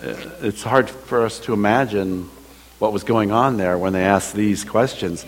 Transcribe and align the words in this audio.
It's 0.00 0.62
hard 0.62 0.88
for 0.88 1.24
us 1.24 1.40
to 1.40 1.52
imagine 1.52 2.30
what 2.78 2.92
was 2.92 3.02
going 3.02 3.32
on 3.32 3.56
there 3.56 3.76
when 3.76 3.92
they 3.92 4.04
asked 4.04 4.32
these 4.32 4.64
questions. 4.64 5.26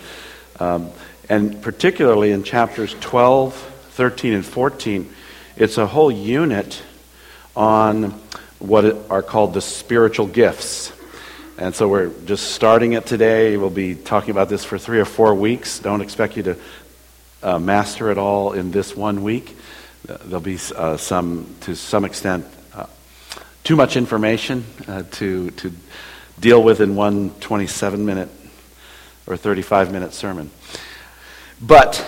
Um, 0.59 0.91
and 1.27 1.61
particularly 1.61 2.31
in 2.31 2.43
chapters 2.43 2.95
12, 3.01 3.53
13, 3.53 4.33
and 4.33 4.45
14, 4.45 5.13
it's 5.57 5.77
a 5.77 5.85
whole 5.85 6.11
unit 6.11 6.81
on 7.55 8.11
what 8.59 9.11
are 9.11 9.21
called 9.21 9.53
the 9.53 9.61
spiritual 9.61 10.27
gifts. 10.27 10.93
And 11.57 11.75
so 11.75 11.89
we're 11.89 12.09
just 12.25 12.51
starting 12.51 12.93
it 12.93 13.05
today. 13.05 13.57
We'll 13.57 13.69
be 13.69 13.95
talking 13.95 14.31
about 14.31 14.47
this 14.47 14.63
for 14.63 14.77
three 14.77 14.99
or 14.99 15.05
four 15.05 15.35
weeks. 15.35 15.79
Don't 15.79 16.01
expect 16.01 16.37
you 16.37 16.43
to 16.43 16.57
uh, 17.43 17.59
master 17.59 18.09
it 18.09 18.17
all 18.17 18.53
in 18.53 18.71
this 18.71 18.95
one 18.95 19.21
week. 19.23 19.57
Uh, 20.07 20.17
there'll 20.23 20.39
be 20.39 20.57
uh, 20.75 20.95
some, 20.95 21.53
to 21.61 21.75
some 21.75 22.05
extent, 22.05 22.45
uh, 22.45 22.60
too 23.71 23.77
much 23.77 23.95
information 23.95 24.65
uh, 24.89 25.01
to, 25.11 25.49
to 25.51 25.71
deal 26.41 26.61
with 26.61 26.81
in 26.81 26.93
one 26.93 27.29
27 27.39 28.05
minute 28.05 28.27
or 29.25 29.37
35 29.37 29.93
minute 29.93 30.13
sermon. 30.13 30.51
But 31.61 32.05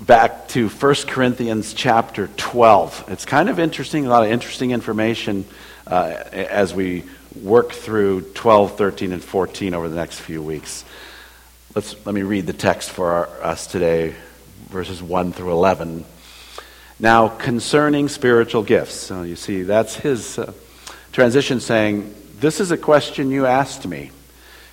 back 0.00 0.48
to 0.48 0.70
1 0.70 0.94
Corinthians 1.08 1.74
chapter 1.74 2.30
12. 2.38 3.04
It's 3.08 3.26
kind 3.26 3.50
of 3.50 3.58
interesting, 3.58 4.06
a 4.06 4.08
lot 4.08 4.24
of 4.24 4.32
interesting 4.32 4.70
information 4.70 5.44
uh, 5.86 6.24
as 6.32 6.72
we 6.72 7.04
work 7.42 7.72
through 7.72 8.22
12, 8.32 8.78
13, 8.78 9.12
and 9.12 9.22
14 9.22 9.74
over 9.74 9.90
the 9.90 9.96
next 9.96 10.20
few 10.20 10.42
weeks. 10.42 10.86
Let's, 11.74 11.94
let 12.06 12.14
me 12.14 12.22
read 12.22 12.46
the 12.46 12.54
text 12.54 12.88
for 12.88 13.10
our, 13.10 13.26
us 13.42 13.66
today, 13.66 14.14
verses 14.70 15.02
1 15.02 15.34
through 15.34 15.52
11. 15.52 16.06
Now, 17.00 17.28
concerning 17.28 18.08
spiritual 18.08 18.62
gifts, 18.62 18.94
so 18.94 19.22
you 19.22 19.34
see, 19.34 19.62
that's 19.62 19.96
his 19.96 20.38
uh, 20.38 20.52
transition 21.10 21.58
saying, 21.58 22.14
This 22.38 22.60
is 22.60 22.70
a 22.70 22.76
question 22.76 23.32
you 23.32 23.46
asked 23.46 23.86
me. 23.86 24.12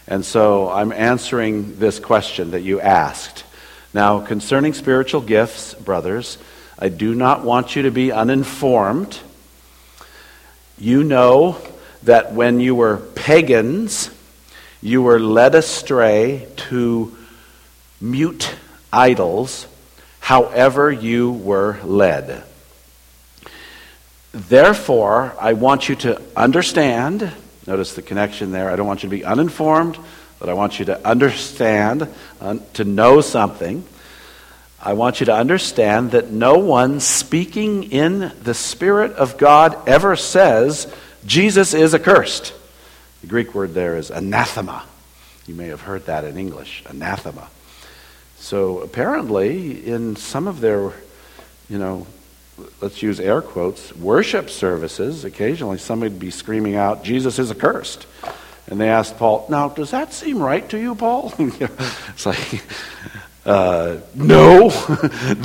And 0.07 0.23
so 0.23 0.69
I'm 0.69 0.91
answering 0.91 1.79
this 1.79 1.99
question 1.99 2.51
that 2.51 2.61
you 2.61 2.79
asked. 2.79 3.43
Now, 3.93 4.19
concerning 4.19 4.73
spiritual 4.73 5.21
gifts, 5.21 5.73
brothers, 5.73 6.37
I 6.77 6.89
do 6.89 7.15
not 7.15 7.43
want 7.43 7.75
you 7.75 7.83
to 7.83 7.91
be 7.91 8.11
uninformed. 8.11 9.19
You 10.77 11.03
know 11.03 11.57
that 12.03 12.33
when 12.33 12.59
you 12.59 12.75
were 12.75 12.97
pagans, 12.97 14.11
you 14.79 15.01
were 15.01 15.19
led 15.19 15.55
astray 15.55 16.47
to 16.69 17.17
mute 17.99 18.55
idols 18.93 19.65
however 20.21 20.89
you 20.91 21.31
were 21.31 21.77
led. 21.83 22.43
Therefore, 24.31 25.35
I 25.39 25.53
want 25.53 25.89
you 25.89 25.95
to 25.95 26.21
understand. 26.37 27.29
Notice 27.67 27.95
the 27.95 28.01
connection 28.01 28.51
there. 28.53 28.69
I 28.69 28.77
don't 28.77 28.87
want 28.87 29.03
you 29.03 29.09
to 29.09 29.15
be 29.15 29.25
uninformed, 29.25 29.97
but 30.39 30.47
I 30.47 30.53
want 30.53 30.79
you 30.79 30.85
to 30.85 31.05
understand, 31.05 32.07
uh, 32.39 32.57
to 32.75 32.85
know 32.85 33.19
something. 33.19 33.83
I 34.81 34.93
want 34.93 35.19
you 35.19 35.25
to 35.25 35.35
understand 35.35 36.11
that 36.11 36.31
no 36.31 36.57
one 36.57 37.01
speaking 37.01 37.91
in 37.91 38.31
the 38.41 38.53
Spirit 38.53 39.11
of 39.13 39.37
God 39.37 39.77
ever 39.87 40.15
says, 40.15 40.91
Jesus 41.25 41.73
is 41.73 41.93
accursed. 41.93 42.53
The 43.21 43.27
Greek 43.27 43.53
word 43.53 43.73
there 43.73 43.97
is 43.97 44.09
anathema. 44.09 44.83
You 45.45 45.55
may 45.55 45.67
have 45.67 45.81
heard 45.81 46.05
that 46.05 46.23
in 46.23 46.37
English, 46.37 46.83
anathema. 46.87 47.49
So 48.41 48.79
apparently, 48.79 49.87
in 49.87 50.15
some 50.15 50.47
of 50.47 50.61
their, 50.61 50.93
you 51.69 51.77
know, 51.77 52.07
let's 52.81 53.03
use 53.03 53.19
air 53.19 53.39
quotes, 53.39 53.95
worship 53.95 54.49
services, 54.49 55.23
occasionally 55.23 55.77
somebody 55.77 56.11
would 56.11 56.19
be 56.19 56.31
screaming 56.31 56.75
out, 56.75 57.03
Jesus 57.03 57.37
is 57.37 57.51
accursed. 57.51 58.07
And 58.65 58.81
they 58.81 58.89
asked 58.89 59.17
Paul, 59.17 59.45
now, 59.47 59.69
does 59.69 59.91
that 59.91 60.11
seem 60.11 60.41
right 60.41 60.67
to 60.69 60.79
you, 60.79 60.95
Paul? 60.95 61.31
it's 61.39 62.25
like, 62.25 62.63
uh, 63.45 63.97
no, 64.15 64.69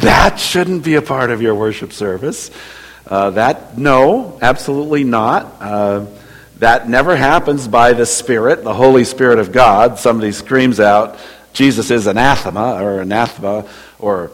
that 0.01 0.41
shouldn't 0.41 0.83
be 0.83 0.95
a 0.95 1.03
part 1.03 1.31
of 1.31 1.43
your 1.43 1.55
worship 1.55 1.93
service. 1.93 2.51
Uh, 3.07 3.29
that, 3.31 3.77
no, 3.77 4.39
absolutely 4.41 5.05
not. 5.05 5.55
Uh, 5.61 6.07
that 6.61 6.89
never 6.89 7.15
happens 7.15 7.69
by 7.69 7.93
the 7.93 8.07
Spirit, 8.07 8.65
the 8.65 8.73
Holy 8.73 9.05
Spirit 9.05 9.39
of 9.39 9.53
God. 9.53 9.99
Somebody 9.99 10.33
screams 10.33 10.81
out, 10.81 11.19
Jesus 11.57 11.91
is 11.91 12.07
anathema 12.07 12.85
or 12.85 13.01
anathema, 13.01 13.67
or 13.99 14.31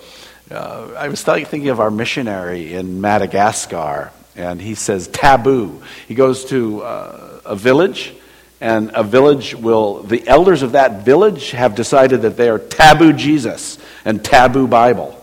uh, 0.51 0.89
I 0.99 1.07
was 1.07 1.23
thinking 1.23 1.69
of 1.69 1.79
our 1.79 1.89
missionary 1.91 2.75
in 2.75 3.01
Madagascar, 3.01 4.11
and 4.35 4.61
he 4.61 4.75
says 4.75 5.07
taboo. 5.07 5.85
He 6.09 6.17
goes 6.17 6.47
to 6.47 6.83
uh, 6.83 7.41
a 7.45 7.55
village, 7.55 8.13
and 8.61 8.91
a 8.95 9.05
village 9.05 9.55
will, 9.55 10.03
the 10.03 10.27
elders 10.27 10.63
of 10.63 10.73
that 10.73 11.05
village 11.05 11.53
have 11.53 11.77
decided 11.77 12.23
that 12.23 12.37
they 12.37 12.49
are 12.49 12.59
taboo 12.59 13.13
Jesus 13.13 13.79
and 14.05 14.25
taboo 14.25 14.67
Bible. 14.67 15.17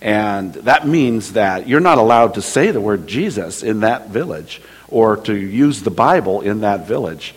And 0.00 0.54
that 0.54 0.86
means 0.86 1.32
that 1.32 1.66
you're 1.66 1.80
not 1.80 1.98
allowed 1.98 2.34
to 2.34 2.42
say 2.42 2.70
the 2.70 2.80
word 2.80 3.08
Jesus 3.08 3.64
in 3.64 3.80
that 3.80 4.10
village 4.10 4.62
or 4.86 5.16
to 5.16 5.34
use 5.34 5.82
the 5.82 5.90
Bible 5.90 6.42
in 6.42 6.60
that 6.60 6.86
village. 6.86 7.34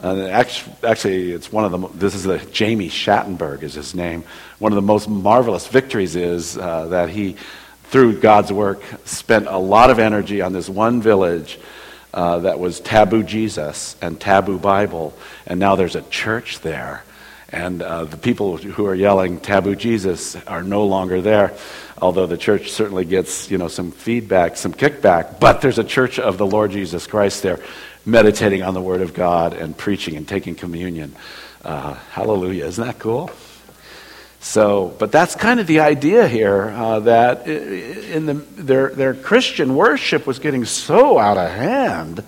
Uh, 0.00 0.28
actually, 0.28 1.32
it's 1.32 1.50
one 1.50 1.64
of 1.64 1.72
the, 1.72 1.88
this 1.88 2.14
is 2.14 2.22
the, 2.22 2.38
Jamie 2.52 2.88
Schattenberg 2.88 3.62
is 3.62 3.74
his 3.74 3.94
name. 3.94 4.22
One 4.60 4.70
of 4.70 4.76
the 4.76 4.82
most 4.82 5.08
marvelous 5.08 5.66
victories 5.66 6.14
is 6.14 6.56
uh, 6.56 6.88
that 6.88 7.08
he, 7.08 7.36
through 7.84 8.20
God's 8.20 8.52
work, 8.52 8.80
spent 9.04 9.48
a 9.48 9.58
lot 9.58 9.90
of 9.90 9.98
energy 9.98 10.40
on 10.40 10.52
this 10.52 10.68
one 10.68 11.02
village 11.02 11.58
uh, 12.14 12.38
that 12.40 12.60
was 12.60 12.78
taboo 12.78 13.24
Jesus 13.24 13.96
and 14.00 14.20
taboo 14.20 14.58
Bible. 14.58 15.18
And 15.46 15.58
now 15.58 15.74
there's 15.74 15.96
a 15.96 16.02
church 16.02 16.60
there. 16.60 17.02
And 17.50 17.82
uh, 17.82 18.04
the 18.04 18.18
people 18.18 18.56
who 18.56 18.86
are 18.86 18.94
yelling 18.94 19.40
taboo 19.40 19.74
Jesus 19.74 20.36
are 20.46 20.62
no 20.62 20.84
longer 20.84 21.22
there, 21.22 21.54
although 22.00 22.26
the 22.26 22.36
church 22.36 22.70
certainly 22.70 23.04
gets 23.04 23.50
you 23.50 23.58
know, 23.58 23.68
some 23.68 23.90
feedback, 23.90 24.58
some 24.58 24.74
kickback. 24.74 25.40
But 25.40 25.60
there's 25.60 25.78
a 25.78 25.84
church 25.84 26.18
of 26.20 26.38
the 26.38 26.46
Lord 26.46 26.70
Jesus 26.70 27.06
Christ 27.06 27.42
there 27.42 27.58
meditating 28.08 28.62
on 28.62 28.74
the 28.74 28.80
Word 28.80 29.02
of 29.02 29.14
God 29.14 29.52
and 29.52 29.76
preaching 29.76 30.16
and 30.16 30.26
taking 30.26 30.54
communion. 30.54 31.14
Uh, 31.62 31.94
hallelujah. 32.12 32.64
Isn't 32.64 32.84
that 32.84 32.98
cool? 32.98 33.30
So, 34.40 34.94
but 34.98 35.12
that's 35.12 35.34
kind 35.34 35.60
of 35.60 35.66
the 35.66 35.80
idea 35.80 36.26
here 36.26 36.68
uh, 36.68 37.00
that 37.00 37.46
in 37.46 38.26
the, 38.26 38.34
their, 38.34 38.90
their 38.90 39.14
Christian 39.14 39.74
worship 39.74 40.26
was 40.26 40.38
getting 40.38 40.64
so 40.64 41.18
out 41.18 41.36
of 41.36 41.50
hand 41.50 42.24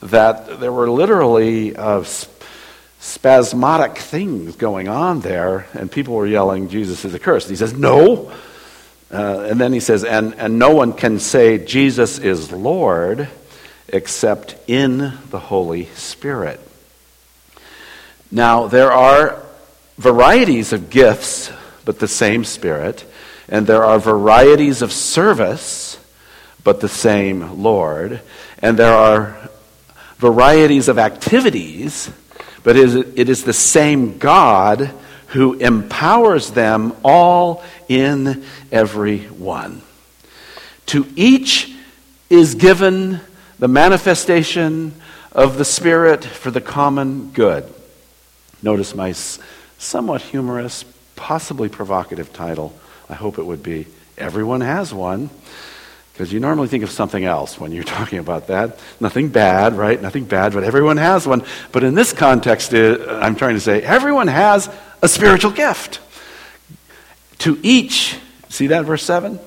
that 0.00 0.60
there 0.60 0.72
were 0.72 0.88
literally 0.88 1.74
uh, 1.74 2.04
spasmodic 3.00 3.98
things 3.98 4.56
going 4.56 4.88
on 4.88 5.20
there, 5.20 5.66
and 5.72 5.90
people 5.90 6.14
were 6.14 6.26
yelling, 6.26 6.68
Jesus 6.68 7.04
is 7.04 7.14
accursed. 7.14 7.48
He 7.48 7.56
says, 7.56 7.72
No. 7.72 8.32
Uh, 9.10 9.46
and 9.48 9.60
then 9.60 9.72
he 9.72 9.78
says, 9.78 10.02
and, 10.02 10.34
and 10.34 10.58
no 10.58 10.74
one 10.74 10.92
can 10.92 11.20
say 11.20 11.64
Jesus 11.64 12.18
is 12.18 12.50
Lord 12.50 13.28
except 13.94 14.56
in 14.66 15.12
the 15.30 15.38
Holy 15.38 15.84
Spirit. 15.94 16.58
Now, 18.28 18.66
there 18.66 18.90
are 18.90 19.40
varieties 19.98 20.72
of 20.72 20.90
gifts, 20.90 21.52
but 21.84 22.00
the 22.00 22.08
same 22.08 22.44
Spirit, 22.44 23.04
and 23.48 23.68
there 23.68 23.84
are 23.84 24.00
varieties 24.00 24.82
of 24.82 24.92
service, 24.92 25.96
but 26.64 26.80
the 26.80 26.88
same 26.88 27.62
Lord, 27.62 28.20
and 28.58 28.76
there 28.76 28.92
are 28.92 29.48
varieties 30.18 30.88
of 30.88 30.98
activities, 30.98 32.10
but 32.64 32.76
it 32.76 33.28
is 33.28 33.44
the 33.44 33.52
same 33.52 34.18
God 34.18 34.90
who 35.28 35.54
empowers 35.54 36.50
them 36.50 36.96
all 37.04 37.62
in 37.88 38.42
every 38.72 39.18
one. 39.18 39.82
To 40.86 41.06
each 41.14 41.72
is 42.28 42.56
given 42.56 43.20
the 43.64 43.68
manifestation 43.68 44.92
of 45.32 45.56
the 45.56 45.64
Spirit 45.64 46.22
for 46.22 46.50
the 46.50 46.60
common 46.60 47.30
good. 47.30 47.64
Notice 48.62 48.94
my 48.94 49.12
somewhat 49.78 50.20
humorous, 50.20 50.84
possibly 51.16 51.70
provocative 51.70 52.30
title. 52.30 52.78
I 53.08 53.14
hope 53.14 53.38
it 53.38 53.42
would 53.42 53.62
be 53.62 53.86
Everyone 54.18 54.60
Has 54.60 54.92
One. 54.92 55.30
Because 56.12 56.30
you 56.30 56.40
normally 56.40 56.68
think 56.68 56.84
of 56.84 56.90
something 56.90 57.24
else 57.24 57.58
when 57.58 57.72
you're 57.72 57.84
talking 57.98 58.18
about 58.18 58.48
that. 58.48 58.78
Nothing 59.00 59.30
bad, 59.30 59.72
right? 59.72 59.98
Nothing 59.98 60.26
bad, 60.26 60.52
but 60.52 60.62
everyone 60.62 60.98
has 60.98 61.26
one. 61.26 61.42
But 61.72 61.84
in 61.84 61.94
this 61.94 62.12
context, 62.12 62.74
uh, 62.74 63.18
I'm 63.22 63.34
trying 63.34 63.54
to 63.54 63.60
say 63.60 63.80
everyone 63.80 64.26
has 64.26 64.68
a 65.00 65.08
spiritual 65.08 65.52
gift. 65.52 66.00
To 67.38 67.58
each, 67.62 68.18
see 68.50 68.66
that 68.66 68.84
verse 68.84 69.04
7? 69.04 69.40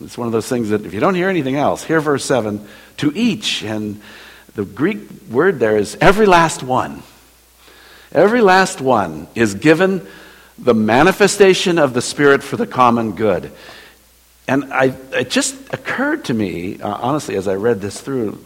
It's 0.00 0.16
one 0.16 0.26
of 0.26 0.32
those 0.32 0.48
things 0.48 0.70
that 0.70 0.86
if 0.86 0.94
you 0.94 1.00
don't 1.00 1.14
hear 1.14 1.28
anything 1.28 1.56
else, 1.56 1.82
hear 1.82 2.00
verse 2.00 2.24
7 2.24 2.66
to 2.98 3.12
each. 3.14 3.62
And 3.62 4.00
the 4.54 4.64
Greek 4.64 4.98
word 5.30 5.58
there 5.58 5.76
is 5.76 5.96
every 6.00 6.26
last 6.26 6.62
one. 6.62 7.02
Every 8.12 8.40
last 8.40 8.80
one 8.80 9.28
is 9.34 9.54
given 9.54 10.06
the 10.56 10.74
manifestation 10.74 11.78
of 11.78 11.94
the 11.94 12.02
Spirit 12.02 12.42
for 12.42 12.56
the 12.56 12.66
common 12.66 13.12
good. 13.12 13.52
And 14.46 14.72
I, 14.72 14.94
it 15.12 15.30
just 15.30 15.54
occurred 15.74 16.24
to 16.26 16.34
me, 16.34 16.80
uh, 16.80 16.88
honestly, 16.88 17.36
as 17.36 17.46
I 17.48 17.54
read 17.54 17.80
this 17.80 18.00
through 18.00 18.38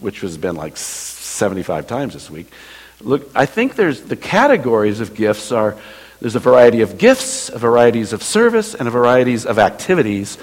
which 0.00 0.20
has 0.20 0.36
been 0.36 0.56
like 0.56 0.76
75 0.76 1.86
times 1.86 2.14
this 2.14 2.30
week. 2.30 2.46
Look, 3.00 3.30
I 3.34 3.46
think 3.46 3.76
there's 3.76 4.02
the 4.02 4.16
categories 4.16 5.00
of 5.00 5.14
gifts 5.14 5.52
are 5.52 5.76
there's 6.20 6.34
a 6.34 6.40
variety 6.40 6.80
of 6.80 6.98
gifts, 6.98 7.48
a 7.48 7.58
varieties 7.58 8.12
of 8.12 8.24
service, 8.24 8.74
and 8.74 8.88
a 8.88 8.90
varieties 8.90 9.46
of 9.46 9.58
activities, 9.58 10.36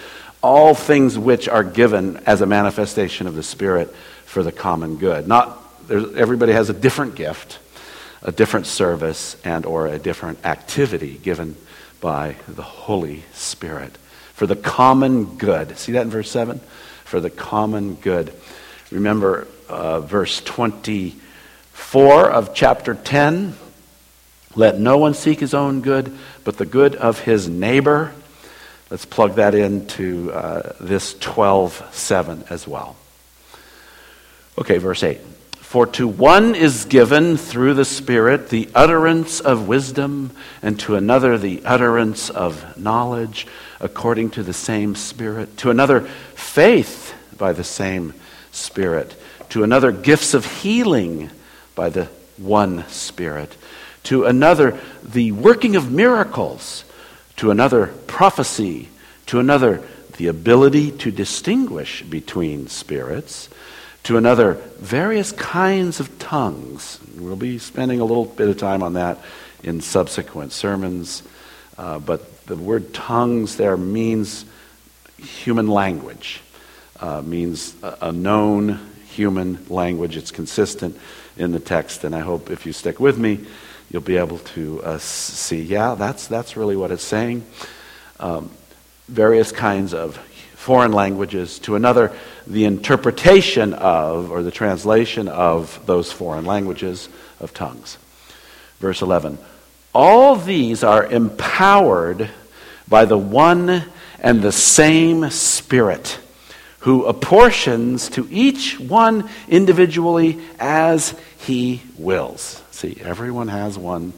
all 0.46 0.76
things 0.76 1.18
which 1.18 1.50
are 1.50 1.64
given 1.64 2.18
as 2.26 2.42
a 2.42 2.46
manifestation 2.46 3.28
of 3.28 3.36
the 3.36 3.44
Spirit 3.44 3.94
for 4.26 4.44
the 4.44 4.52
common 4.52 4.98
good. 4.98 5.28
Not 5.28 5.60
everybody 5.90 6.54
has 6.54 6.70
a 6.70 6.74
different 6.74 7.16
gift, 7.16 7.60
a 8.22 8.32
different 8.32 8.68
service, 8.68 9.36
and 9.44 9.66
or 9.66 9.88
a 9.88 9.98
different 10.00 10.46
activity 10.46 11.18
given 11.18 11.56
by 12.00 12.36
the 12.48 12.62
Holy 12.62 13.24
Spirit 13.34 13.98
for 14.34 14.46
the 14.46 14.56
common 14.56 15.38
good. 15.38 15.78
See 15.78 15.94
that 15.94 16.04
in 16.04 16.10
verse 16.10 16.30
7? 16.30 16.60
For 17.06 17.20
the 17.20 17.30
common 17.30 17.96
good. 17.96 18.34
Remember 18.92 19.48
uh, 19.68 20.02
verse 20.02 20.42
24 20.42 22.30
of 22.30 22.54
chapter 22.54 22.94
10 22.94 23.56
let 24.56 24.80
no 24.80 24.98
one 24.98 25.14
seek 25.14 25.40
his 25.40 25.54
own 25.54 25.82
good, 25.82 26.18
but 26.44 26.58
the 26.58 26.66
good 26.66 26.96
of 26.96 27.20
his 27.20 27.50
neighbor. 27.50 28.14
Let's 28.96 29.04
plug 29.04 29.36
that 29.36 29.54
into 29.54 30.32
uh, 30.32 30.72
this 30.80 31.16
12:7 31.16 32.50
as 32.50 32.66
well. 32.66 32.96
Okay, 34.58 34.78
verse 34.78 35.04
8. 35.04 35.20
For 35.60 35.86
to 35.88 36.08
one 36.08 36.56
is 36.56 36.86
given 36.86 37.36
through 37.36 37.74
the 37.74 37.84
Spirit 37.84 38.48
the 38.48 38.70
utterance 38.74 39.42
of 39.42 39.68
wisdom, 39.68 40.32
and 40.62 40.80
to 40.80 40.96
another 40.96 41.38
the 41.38 41.62
utterance 41.66 42.30
of 42.30 42.78
knowledge, 42.78 43.48
according 43.82 44.30
to 44.30 44.44
the 44.44 44.54
same 44.54 44.96
Spirit. 44.96 45.58
To 45.58 45.70
another, 45.70 46.08
faith 46.36 47.14
by 47.38 47.52
the 47.52 47.66
same 47.66 48.14
Spirit. 48.54 49.14
To 49.50 49.64
another, 49.64 49.92
gifts 49.92 50.34
of 50.34 50.46
healing 50.62 51.32
by 51.76 51.90
the 51.90 52.06
one 52.38 52.88
Spirit 52.88 53.58
to 54.06 54.26
another, 54.26 54.80
the 55.04 55.32
working 55.32 55.76
of 55.76 55.92
miracles, 55.92 56.86
to 57.38 57.52
another, 57.52 57.88
prophecy, 58.08 58.90
to 59.28 59.40
another, 59.40 59.82
the 60.18 60.28
ability 60.28 60.92
to 60.92 61.12
distinguish 61.12 62.02
between 62.04 62.68
spirits, 62.68 63.50
to 64.04 64.18
another, 64.18 64.54
various 64.78 65.32
kinds 65.32 66.00
of 66.00 66.20
tongues. 66.20 67.00
We'll 67.18 67.36
be 67.36 67.58
spending 67.58 68.00
a 68.00 68.06
little 68.06 68.26
bit 68.26 68.48
of 68.48 68.58
time 68.58 68.84
on 68.84 68.94
that 68.94 69.20
in 69.64 69.82
subsequent 69.82 70.52
sermons, 70.52 71.24
uh, 71.78 72.00
but 72.00 72.46
the 72.46 72.56
word 72.56 72.94
tongues 72.94 73.58
there 73.58 73.76
means 73.76 74.46
human 75.18 75.68
language, 75.68 76.42
uh, 77.00 77.22
means 77.22 77.74
a, 77.82 77.98
a 78.02 78.12
known 78.12 78.80
human 79.10 79.66
language. 79.70 80.18
It's 80.18 80.32
consistent 80.32 80.98
in 81.36 81.52
the 81.52 81.60
text, 81.60 82.04
and 82.04 82.16
I 82.16 82.20
hope 82.20 82.52
if 82.52 82.66
you 82.66 82.74
stick 82.74 83.00
with 83.00 83.18
me, 83.18 83.46
you'll 83.90 84.02
be 84.02 84.18
able 84.18 84.40
to 84.40 84.82
uh, 84.84 84.98
see, 84.98 85.62
yeah, 85.62 85.96
that's, 85.96 86.28
that's 86.28 86.58
really 86.58 86.76
what 86.76 86.92
it's 86.92 87.04
saying. 87.04 87.46
Um, 88.20 88.50
various 89.08 89.52
kinds 89.52 89.94
of 89.94 90.18
foreign 90.56 90.92
languages, 90.92 91.60
to 91.60 91.76
another, 91.76 92.12
the 92.48 92.66
interpretation 92.66 93.74
of, 93.74 94.32
or 94.32 94.42
the 94.42 94.52
translation 94.52 95.28
of 95.28 95.80
those 95.86 96.12
foreign 96.12 96.46
languages 96.46 97.08
of 97.40 97.54
tongues. 97.54 97.98
Verse 98.80 99.02
11 99.02 99.38
All 99.94 100.36
these 100.36 100.84
are 100.84 101.06
empowered 101.06 102.30
by 102.88 103.06
the 103.06 103.18
one 103.18 103.84
and 104.20 104.42
the 104.42 104.52
same 104.52 105.30
Spirit, 105.30 106.18
who 106.86 107.04
apportions 107.06 108.10
to 108.10 108.28
each 108.30 108.80
one 108.80 109.28
individually 109.48 110.40
as 110.60 111.16
he 111.40 111.82
wills. 111.98 112.62
See, 112.70 112.98
everyone 113.02 113.48
has 113.48 113.76
one, 113.76 114.14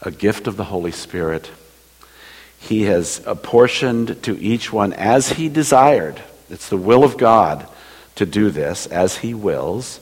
a 0.00 0.10
gift 0.10 0.46
of 0.46 0.56
the 0.56 0.64
Holy 0.64 0.90
Spirit. 0.90 1.50
He 2.58 2.84
has 2.84 3.20
apportioned 3.26 4.22
to 4.22 4.40
each 4.40 4.72
one 4.72 4.94
as 4.94 5.28
he 5.28 5.50
desired. 5.50 6.18
It's 6.48 6.70
the 6.70 6.78
will 6.78 7.04
of 7.04 7.18
God 7.18 7.68
to 8.14 8.24
do 8.24 8.48
this 8.48 8.86
as 8.86 9.18
he 9.18 9.34
wills. 9.34 10.00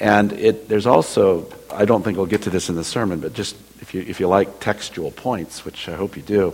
And 0.00 0.32
it, 0.32 0.68
there's 0.68 0.86
also, 0.86 1.52
I 1.70 1.84
don't 1.84 2.02
think 2.02 2.16
we'll 2.16 2.26
get 2.26 2.42
to 2.42 2.50
this 2.50 2.68
in 2.68 2.74
the 2.74 2.82
sermon, 2.82 3.20
but 3.20 3.32
just 3.32 3.54
if 3.80 3.94
you, 3.94 4.00
if 4.00 4.18
you 4.18 4.26
like 4.26 4.58
textual 4.58 5.12
points, 5.12 5.64
which 5.64 5.88
I 5.88 5.94
hope 5.94 6.16
you 6.16 6.22
do, 6.24 6.52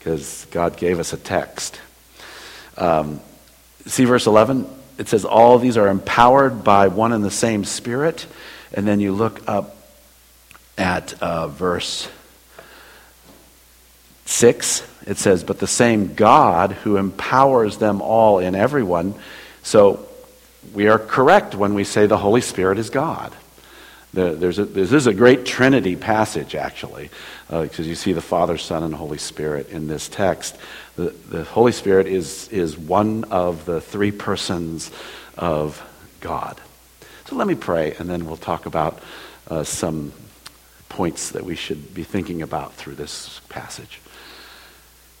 because 0.00 0.44
God 0.50 0.76
gave 0.76 0.98
us 0.98 1.12
a 1.12 1.18
text. 1.18 1.80
Um, 2.76 3.20
see 3.86 4.04
verse 4.04 4.26
11? 4.26 4.66
It 4.98 5.08
says, 5.08 5.24
All 5.24 5.58
these 5.58 5.76
are 5.76 5.88
empowered 5.88 6.64
by 6.64 6.88
one 6.88 7.12
and 7.12 7.24
the 7.24 7.30
same 7.30 7.64
Spirit. 7.64 8.26
And 8.72 8.86
then 8.86 9.00
you 9.00 9.12
look 9.12 9.48
up 9.48 9.76
at 10.76 11.20
uh, 11.22 11.48
verse 11.48 12.08
6. 14.26 14.86
It 15.06 15.18
says, 15.18 15.44
But 15.44 15.58
the 15.58 15.66
same 15.66 16.14
God 16.14 16.72
who 16.72 16.96
empowers 16.96 17.78
them 17.78 18.02
all 18.02 18.38
in 18.38 18.54
everyone. 18.54 19.14
So 19.62 20.06
we 20.72 20.88
are 20.88 20.98
correct 20.98 21.54
when 21.54 21.74
we 21.74 21.84
say 21.84 22.06
the 22.06 22.18
Holy 22.18 22.40
Spirit 22.40 22.78
is 22.78 22.90
God. 22.90 23.32
A, 24.16 24.34
this 24.34 24.92
is 24.92 25.06
a 25.06 25.14
great 25.14 25.44
Trinity 25.44 25.96
passage, 25.96 26.54
actually, 26.54 27.10
because 27.48 27.80
uh, 27.80 27.82
you 27.82 27.96
see 27.96 28.12
the 28.12 28.20
Father, 28.20 28.56
Son, 28.56 28.84
and 28.84 28.94
Holy 28.94 29.18
Spirit 29.18 29.70
in 29.70 29.88
this 29.88 30.08
text. 30.08 30.56
The, 30.96 31.10
the 31.28 31.44
Holy 31.44 31.72
Spirit 31.72 32.06
is, 32.06 32.48
is 32.48 32.78
one 32.78 33.24
of 33.24 33.64
the 33.64 33.80
three 33.80 34.12
persons 34.12 34.90
of 35.36 35.82
God. 36.20 36.60
So 37.26 37.36
let 37.36 37.46
me 37.46 37.54
pray, 37.54 37.94
and 37.98 38.08
then 38.08 38.26
we'll 38.26 38.36
talk 38.36 38.66
about 38.66 39.00
uh, 39.48 39.64
some 39.64 40.12
points 40.88 41.30
that 41.30 41.44
we 41.44 41.56
should 41.56 41.94
be 41.94 42.04
thinking 42.04 42.42
about 42.42 42.74
through 42.74 42.94
this 42.94 43.40
passage. 43.48 44.00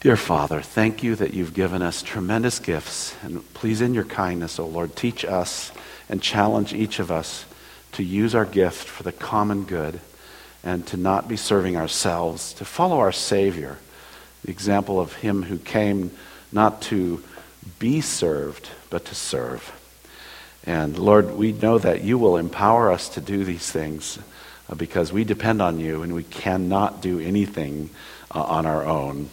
Dear 0.00 0.16
Father, 0.16 0.60
thank 0.60 1.02
you 1.02 1.16
that 1.16 1.34
you've 1.34 1.54
given 1.54 1.82
us 1.82 2.02
tremendous 2.02 2.58
gifts. 2.58 3.16
And 3.22 3.42
please, 3.54 3.80
in 3.80 3.94
your 3.94 4.04
kindness, 4.04 4.60
O 4.60 4.64
oh 4.64 4.68
Lord, 4.68 4.94
teach 4.94 5.24
us 5.24 5.72
and 6.08 6.22
challenge 6.22 6.74
each 6.74 6.98
of 6.98 7.10
us 7.10 7.46
to 7.92 8.04
use 8.04 8.34
our 8.34 8.44
gift 8.44 8.86
for 8.86 9.02
the 9.02 9.12
common 9.12 9.64
good 9.64 10.00
and 10.62 10.86
to 10.88 10.96
not 10.96 11.26
be 11.26 11.36
serving 11.36 11.76
ourselves, 11.76 12.52
to 12.54 12.64
follow 12.64 12.98
our 12.98 13.12
Savior, 13.12 13.78
the 14.44 14.50
example 14.50 15.00
of 15.00 15.14
Him 15.14 15.42
who 15.42 15.58
came 15.58 16.10
not 16.52 16.82
to 16.82 17.22
be 17.78 18.00
served, 18.00 18.68
but 18.90 19.06
to 19.06 19.14
serve. 19.14 19.72
And 20.64 20.98
Lord, 20.98 21.36
we 21.36 21.52
know 21.52 21.78
that 21.78 22.02
you 22.02 22.16
will 22.18 22.36
empower 22.36 22.90
us 22.90 23.08
to 23.10 23.20
do 23.20 23.44
these 23.44 23.70
things 23.70 24.18
uh, 24.68 24.74
because 24.74 25.12
we 25.12 25.24
depend 25.24 25.60
on 25.60 25.78
you 25.78 26.02
and 26.02 26.14
we 26.14 26.24
cannot 26.24 27.02
do 27.02 27.20
anything 27.20 27.90
uh, 28.34 28.42
on 28.42 28.66
our 28.66 28.84
own. 28.84 29.28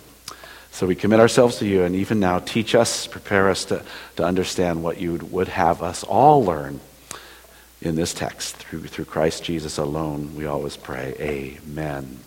So 0.72 0.88
we 0.88 0.96
commit 0.96 1.20
ourselves 1.20 1.58
to 1.58 1.66
you 1.66 1.84
and 1.84 1.96
even 1.96 2.20
now 2.20 2.40
teach 2.40 2.76
us, 2.76 3.08
prepare 3.08 3.50
us 3.50 3.66
to, 3.66 3.84
to 4.16 4.24
understand 4.24 4.84
what 4.84 5.00
you 5.00 5.16
would 5.32 5.50
have 5.50 5.84
us 5.84 6.04
all 6.04 6.44
learn 6.44 6.80
in 7.82 7.96
this 7.96 8.14
text. 8.14 8.56
Through, 8.56 8.88
through 8.88 9.06
Christ 9.06 9.44
Jesus 9.44 9.78
alone, 9.78 10.36
we 10.36 10.46
always 10.46 10.78
pray, 10.78 11.16
Amen. 11.20 12.20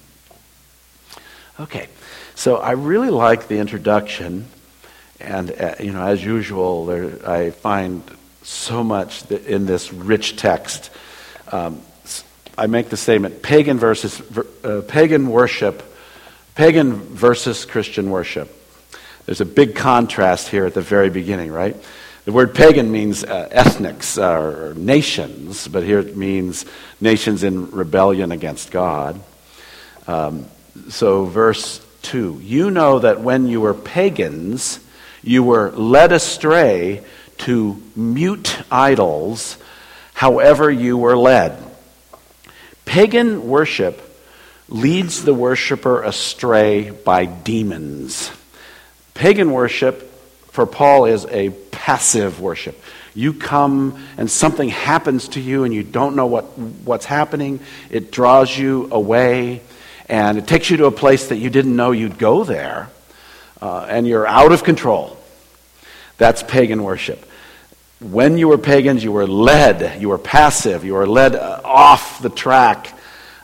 Okay, 1.61 1.87
so 2.35 2.57
I 2.57 2.73
really 2.73 3.11
like 3.11 3.47
the 3.47 3.59
introduction. 3.59 4.47
And, 5.21 5.53
uh, 5.53 5.77
you 5.79 5.93
know, 5.93 6.05
as 6.05 6.25
usual, 6.25 6.87
there, 6.87 7.31
I 7.31 7.51
find 7.51 8.03
so 8.43 8.83
much 8.83 9.31
in 9.31 9.65
this 9.65 9.93
rich 9.93 10.37
text. 10.37 10.91
Um, 11.53 11.81
I 12.59 12.67
make 12.67 12.89
the 12.89 12.97
statement 12.97 13.41
pagan 13.41 13.79
versus 13.79 14.21
uh, 14.65 14.83
pagan 14.89 15.29
worship, 15.29 15.85
pagan 16.57 16.95
versus 16.95 17.65
Christian 17.65 18.11
worship. 18.11 18.53
There's 19.25 19.41
a 19.41 19.47
big 19.47 19.77
contrast 19.77 20.49
here 20.49 20.67
at 20.67 20.75
the 20.75 20.81
very 20.81 21.09
beginning, 21.09 21.53
right? 21.53 21.77
The 22.25 22.33
word 22.33 22.53
pagan 22.57 22.91
means 22.91 23.23
uh, 23.23 23.49
ethnics 23.53 24.19
uh, 24.19 24.41
or 24.41 24.75
nations, 24.75 25.69
but 25.69 25.85
here 25.85 26.01
it 26.01 26.17
means 26.17 26.67
nations 27.01 27.45
in 27.45 27.71
rebellion 27.71 28.33
against 28.33 28.73
God. 28.73 29.21
Um, 30.09 30.47
so, 30.89 31.25
verse 31.25 31.85
2 32.03 32.41
You 32.43 32.71
know 32.71 32.99
that 32.99 33.21
when 33.21 33.47
you 33.47 33.61
were 33.61 33.75
pagans, 33.75 34.81
you 35.23 35.43
were 35.43 35.71
led 35.71 36.13
astray 36.13 37.05
to 37.39 37.83
mute 37.97 38.57
idols 38.71 39.59
however 40.13 40.71
you 40.71 40.97
were 40.97 41.17
led. 41.17 41.59
Pagan 42.85 43.49
worship 43.49 44.01
leads 44.69 45.25
the 45.25 45.35
worshiper 45.35 46.03
astray 46.03 46.91
by 46.91 47.25
demons. 47.25 48.31
Pagan 49.15 49.53
worship 49.53 50.11
for 50.51 50.67
Paul 50.67 51.07
is 51.07 51.27
a 51.27 51.51
passive 51.51 52.41
worship. 52.41 52.81
You 53.15 53.33
come 53.33 53.99
and 54.17 54.31
something 54.31 54.69
happens 54.69 55.29
to 55.29 55.41
you 55.41 55.65
and 55.65 55.73
you 55.73 55.83
don't 55.83 56.17
know 56.17 56.27
what, 56.27 56.45
what's 56.59 57.05
happening. 57.05 57.61
It 57.91 58.11
draws 58.11 58.57
you 58.57 58.89
away 58.91 59.63
and 60.09 60.39
it 60.39 60.47
takes 60.47 60.71
you 60.71 60.77
to 60.79 60.87
a 60.87 60.93
place 60.93 61.29
that 61.29 61.37
you 61.37 61.51
didn't 61.51 61.75
know 61.75 61.93
you'd 61.93 62.19
go 62.19 62.45
there. 62.45 62.91
Uh, 63.61 63.87
and 63.89 64.07
you're 64.07 64.27
out 64.27 64.53
of 64.53 64.63
control. 64.63 65.17
That's 66.19 66.43
pagan 66.43 66.83
worship. 66.83 67.25
when 68.01 68.37
you 68.37 68.49
were 68.49 68.59
pagans, 68.59 69.03
you 69.03 69.13
were 69.13 69.27
led, 69.27 70.01
you 70.03 70.11
were 70.11 70.19
passive, 70.19 70.85
you 70.85 70.93
were 70.95 71.07
led 71.07 71.35
uh, 71.35 71.61
off 71.65 72.21
the 72.21 72.29
track 72.29 72.93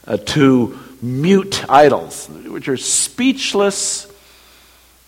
uh, 0.06 0.18
to 0.18 0.78
mute 1.00 1.64
idols, 1.70 2.28
which 2.28 2.68
are 2.68 2.76
speechless 2.76 4.06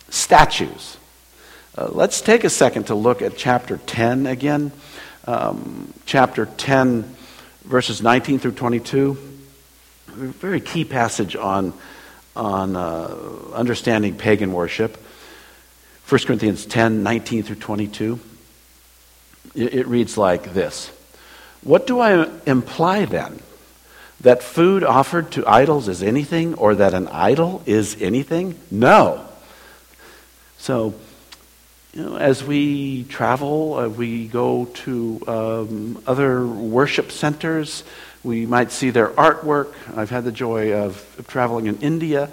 statues. 0.08 0.96
Uh, 1.76 1.88
let's 1.90 2.20
take 2.20 2.44
a 2.44 2.50
second 2.50 2.86
to 2.86 2.94
look 2.94 3.20
at 3.20 3.36
chapter 3.36 3.76
10 3.76 4.26
again. 4.26 4.72
Um, 5.26 5.92
chapter 6.06 6.46
10, 6.46 7.14
verses 7.64 8.00
19 8.00 8.38
through 8.38 8.52
22. 8.52 9.31
Very 10.14 10.60
key 10.60 10.84
passage 10.84 11.36
on, 11.36 11.72
on 12.36 12.76
uh, 12.76 13.16
understanding 13.54 14.16
pagan 14.16 14.52
worship. 14.52 14.96
1 16.08 16.20
Corinthians 16.26 16.66
10, 16.66 17.02
19 17.02 17.42
through 17.42 17.56
22. 17.56 18.20
It, 19.54 19.74
it 19.74 19.86
reads 19.86 20.18
like 20.18 20.52
this 20.52 20.90
What 21.62 21.86
do 21.86 22.00
I 22.00 22.28
imply 22.46 23.06
then? 23.06 23.40
That 24.20 24.42
food 24.42 24.84
offered 24.84 25.32
to 25.32 25.46
idols 25.46 25.88
is 25.88 26.02
anything, 26.02 26.54
or 26.54 26.76
that 26.76 26.94
an 26.94 27.08
idol 27.08 27.62
is 27.66 28.00
anything? 28.00 28.56
No. 28.70 29.26
So, 30.58 30.94
you 31.92 32.04
know, 32.04 32.16
as 32.16 32.44
we 32.44 33.02
travel, 33.04 33.74
uh, 33.74 33.88
we 33.88 34.28
go 34.28 34.66
to 34.66 35.22
um, 35.26 36.02
other 36.06 36.46
worship 36.46 37.10
centers, 37.10 37.82
we 38.24 38.46
might 38.46 38.70
see 38.70 38.90
their 38.90 39.08
artwork. 39.08 39.72
I've 39.96 40.10
had 40.10 40.24
the 40.24 40.32
joy 40.32 40.72
of, 40.72 41.24
traveling 41.28 41.66
in 41.66 41.78
India 41.80 42.30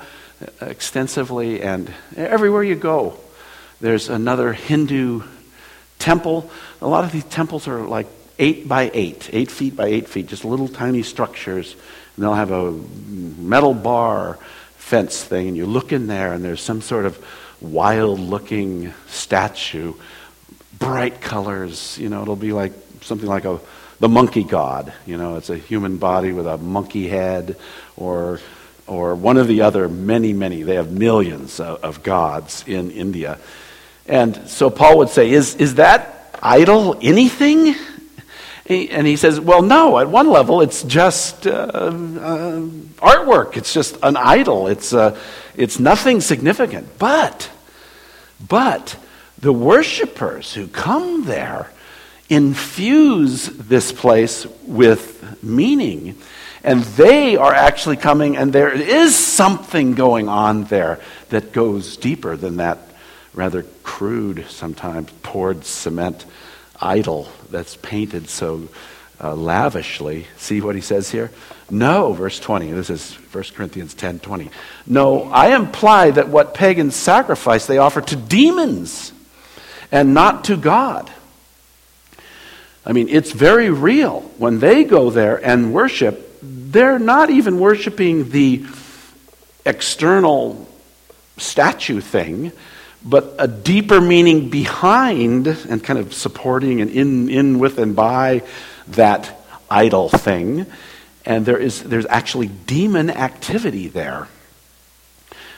uh, 0.62 0.66
extensively, 0.66 1.62
and 1.62 1.92
everywhere 2.16 2.64
you 2.64 2.76
go, 2.76 3.20
there's 3.82 4.10
another 4.10 4.54
Hindu 4.54 5.24
temple. 5.98 6.50
A 6.82 6.88
lot 6.88 7.04
of 7.06 7.12
these 7.12 7.24
temples 7.26 7.68
are 7.68 7.82
like 7.82 8.08
eight 8.38 8.68
by 8.68 8.92
eight, 8.94 9.30
eight 9.34 9.52
feet 9.52 9.76
by 9.76 9.88
eight 9.88 10.08
feet, 10.08 10.28
just 10.28 10.46
little 10.46 10.68
tiny 10.68 11.04
structures. 11.04 11.76
And 12.16 12.24
they'll 12.24 12.36
have 12.36 12.52
a 12.52 12.72
metal 12.72 13.74
bar 13.74 14.38
fence 14.78 15.24
thing, 15.24 15.48
and 15.48 15.58
you 15.58 15.66
look 15.66 15.92
in 15.92 16.08
there, 16.08 16.34
and 16.34 16.44
there's 16.44 16.62
some 16.62 16.82
sort 16.82 17.06
of 17.06 17.24
wild 17.62 18.20
looking 18.20 18.94
statue, 19.08 19.94
bright 20.78 21.22
colors. 21.22 21.98
You 21.98 22.10
know, 22.10 22.22
it'll 22.22 22.36
be 22.36 22.54
like 22.54 22.74
something 23.02 23.28
like 23.28 23.46
a 23.46 23.60
the 24.00 24.10
monkey 24.10 24.44
god. 24.44 24.94
You 25.06 25.18
know, 25.18 25.38
it's 25.38 25.50
a 25.50 25.58
human 25.58 25.98
body 25.98 26.32
with 26.32 26.48
a 26.48 26.58
monkey 26.58 27.08
head, 27.08 27.58
or 27.98 28.40
or 28.90 29.16
one 29.16 29.38
of 29.38 29.48
the 29.48 29.62
other 29.62 29.88
many, 29.88 30.34
many. 30.34 30.64
They 30.64 30.76
have 30.76 30.92
millions 30.92 31.60
of, 31.60 31.84
of 31.84 32.04
gods 32.04 32.64
in 32.68 32.92
India. 32.92 33.38
And 34.08 34.50
so 34.50 34.72
Paul 34.72 34.98
would 34.98 35.10
say, 35.10 35.30
Is, 35.30 35.56
is 35.56 35.76
that 35.76 36.36
idol 36.42 36.98
anything? 37.02 37.76
And 38.66 39.08
he 39.08 39.16
says, 39.16 39.40
Well, 39.40 39.62
no, 39.62 40.00
at 40.00 40.10
one 40.10 40.30
level, 40.30 40.62
it's 40.62 40.84
just 40.84 41.48
uh, 41.48 41.52
uh, 41.52 41.92
artwork. 42.98 43.58
It's 43.58 43.74
just 43.74 43.98
an 44.04 44.18
idol. 44.18 44.68
It's, 44.68 44.94
uh, 44.94 45.18
it's 45.56 45.80
nothing 45.80 46.22
significant. 46.22 47.00
But, 47.00 47.50
but, 48.48 48.96
the 49.40 49.54
worshipers 49.54 50.54
who 50.54 50.68
come 50.68 51.24
there 51.26 51.72
infuse 52.30 53.48
this 53.48 53.92
place 53.92 54.46
with 54.64 55.44
meaning. 55.44 56.16
And 56.64 56.84
they 56.84 57.36
are 57.36 57.54
actually 57.54 57.98
coming, 57.98 58.38
and 58.38 58.54
there 58.54 58.72
is 58.72 59.16
something 59.16 59.96
going 59.96 60.28
on 60.28 60.66
there 60.66 61.00
that 61.30 61.52
goes 61.52 61.98
deeper 61.98 62.36
than 62.36 62.58
that 62.58 62.78
rather 63.34 63.64
crude, 63.84 64.46
sometimes 64.50 65.10
poured 65.24 65.66
cement 65.66 66.26
idol 66.82 67.30
that's 67.50 67.76
painted 67.78 68.30
so 68.30 68.68
uh, 69.22 69.36
lavishly. 69.36 70.28
See 70.38 70.62
what 70.62 70.76
he 70.76 70.82
says 70.82 71.10
here? 71.10 71.32
No, 71.70 72.14
verse 72.14 72.40
20. 72.40 72.72
This 72.72 72.90
is 72.90 73.14
1 73.14 73.44
Corinthians 73.56 73.94
10 73.94 74.20
20. 74.20 74.50
No, 74.88 75.24
I 75.24 75.56
imply 75.56 76.12
that 76.12 76.30
what 76.30 76.54
pagans 76.54 76.96
sacrifice 76.96 77.66
they 77.66 77.78
offer 77.78 78.02
to 78.02 78.16
demons 78.16 79.14
and 79.92 80.14
not 80.14 80.46
to 80.46 80.58
God. 80.58 81.12
I 82.86 82.94
mean, 82.94 83.10
it's 83.10 83.32
very 83.32 83.70
real. 83.70 84.22
When 84.38 84.60
they 84.60 84.84
go 84.84 85.10
there 85.10 85.44
and 85.46 85.74
worship, 85.74 86.40
they're 86.42 87.00
not 87.00 87.30
even 87.30 87.60
worshiping 87.60 88.30
the 88.30 88.66
external 89.66 90.68
statue 91.38 92.02
thing 92.02 92.52
but 93.04 93.36
a 93.40 93.48
deeper 93.48 94.02
meaning 94.02 94.50
behind 94.50 95.48
and 95.48 95.84
kind 95.84 96.00
of 96.00 96.14
supporting 96.14 96.82
and 96.82 96.92
in, 96.92 97.30
in 97.30 97.60
with 97.60 97.78
and 97.80 97.96
by 97.96 98.44
that 98.90 99.40
idol 99.70 100.10
thing. 100.10 100.66
And 101.26 101.46
there 101.46 101.58
is, 101.58 101.84
there's 101.84 102.06
actually 102.08 102.48
demon 102.48 103.10
activity 103.10 103.88
there. 103.88 104.28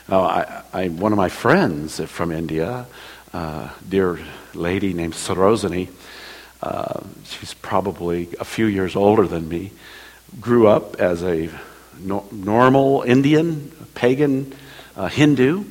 Oh, 0.09 0.21
I, 0.21 0.63
I, 0.73 0.87
one 0.89 1.13
of 1.13 1.17
my 1.17 1.29
friends 1.29 1.99
from 2.01 2.31
India, 2.31 2.85
uh, 3.33 3.69
dear 3.87 4.19
lady 4.53 4.93
named 4.93 5.13
Sarojini, 5.13 5.89
uh, 6.61 7.01
she's 7.25 7.53
probably 7.55 8.29
a 8.39 8.45
few 8.45 8.65
years 8.65 8.95
older 8.95 9.27
than 9.27 9.47
me, 9.49 9.71
grew 10.39 10.67
up 10.67 10.99
as 10.99 11.23
a 11.23 11.49
no, 11.99 12.25
normal 12.31 13.01
Indian, 13.03 13.71
pagan 13.93 14.53
uh, 14.95 15.07
Hindu 15.07 15.65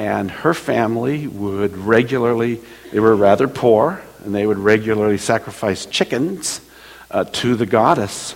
and 0.00 0.30
her 0.30 0.54
family 0.54 1.26
would 1.26 1.76
regularly, 1.76 2.58
they 2.90 3.00
were 3.00 3.14
rather 3.14 3.46
poor, 3.46 4.00
and 4.24 4.34
they 4.34 4.46
would 4.46 4.58
regularly 4.58 5.18
sacrifice 5.18 5.84
chickens 5.84 6.62
uh, 7.10 7.24
to 7.24 7.54
the 7.54 7.66
goddess. 7.66 8.34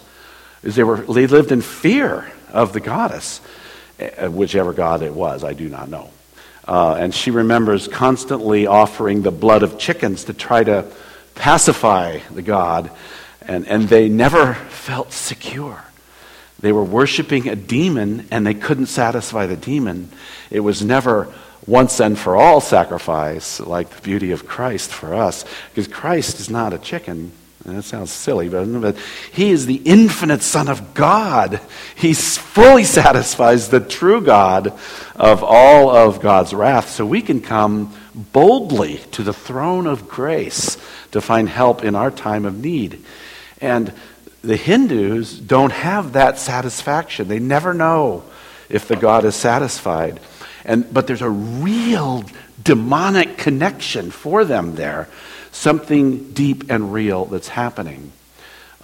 They, 0.62 0.84
were, 0.84 0.98
they 0.98 1.26
lived 1.26 1.52
in 1.52 1.62
fear 1.62 2.30
of 2.52 2.74
the 2.74 2.80
goddess, 2.80 3.40
uh, 3.98 4.30
whichever 4.30 4.74
god 4.74 5.02
it 5.02 5.14
was, 5.14 5.42
I 5.42 5.54
do 5.54 5.70
not 5.70 5.88
know. 5.88 6.10
Uh, 6.68 6.96
and 6.98 7.14
she 7.14 7.30
remembers 7.30 7.88
constantly 7.88 8.66
offering 8.66 9.22
the 9.22 9.30
blood 9.30 9.62
of 9.62 9.78
chickens 9.78 10.24
to 10.24 10.34
try 10.34 10.64
to 10.64 10.84
pacify 11.34 12.18
the 12.30 12.42
god, 12.42 12.90
and, 13.42 13.66
and 13.66 13.88
they 13.88 14.08
never 14.08 14.54
felt 14.54 15.12
secure. 15.12 15.84
They 16.60 16.72
were 16.72 16.84
worshiping 16.84 17.48
a 17.48 17.56
demon 17.56 18.26
and 18.30 18.46
they 18.46 18.54
couldn't 18.54 18.86
satisfy 18.86 19.44
the 19.44 19.56
demon. 19.56 20.08
It 20.50 20.60
was 20.60 20.82
never 20.82 21.30
once 21.66 22.00
and 22.00 22.18
for 22.18 22.36
all 22.36 22.60
sacrifice, 22.60 23.60
like 23.60 23.90
the 23.90 24.00
beauty 24.00 24.30
of 24.30 24.46
Christ 24.46 24.90
for 24.90 25.14
us. 25.14 25.44
Because 25.68 25.88
Christ 25.88 26.40
is 26.40 26.48
not 26.48 26.72
a 26.72 26.78
chicken. 26.78 27.32
And 27.66 27.78
that 27.78 27.82
sounds 27.82 28.12
silly, 28.12 28.48
but 28.50 28.96
he 29.32 29.50
is 29.50 29.64
the 29.66 29.80
infinite 29.84 30.42
Son 30.42 30.68
of 30.68 30.94
God. 30.94 31.60
He 31.94 32.12
fully 32.12 32.84
satisfies 32.84 33.68
the 33.68 33.80
true 33.80 34.20
God 34.20 34.78
of 35.16 35.42
all 35.42 35.88
of 35.88 36.20
God's 36.20 36.52
wrath. 36.52 36.90
So 36.90 37.06
we 37.06 37.22
can 37.22 37.40
come 37.40 37.94
boldly 38.14 38.98
to 39.12 39.22
the 39.22 39.32
throne 39.32 39.86
of 39.86 40.08
grace 40.08 40.76
to 41.12 41.20
find 41.20 41.48
help 41.48 41.84
in 41.84 41.94
our 41.94 42.10
time 42.10 42.44
of 42.44 42.58
need. 42.58 43.04
And 43.60 43.92
the 44.42 44.56
Hindus 44.56 45.38
don't 45.38 45.72
have 45.72 46.12
that 46.12 46.38
satisfaction. 46.38 47.28
They 47.28 47.38
never 47.38 47.74
know 47.74 48.24
if 48.68 48.88
the 48.88 48.96
God 48.96 49.24
is 49.24 49.34
satisfied. 49.34 50.20
And, 50.64 50.92
but 50.92 51.06
there's 51.06 51.22
a 51.22 51.30
real 51.30 52.24
demonic 52.62 53.36
connection 53.36 54.10
for 54.10 54.44
them 54.44 54.74
there, 54.76 55.08
something 55.52 56.32
deep 56.32 56.70
and 56.70 56.92
real 56.92 57.26
that's 57.26 57.48
happening 57.48 58.12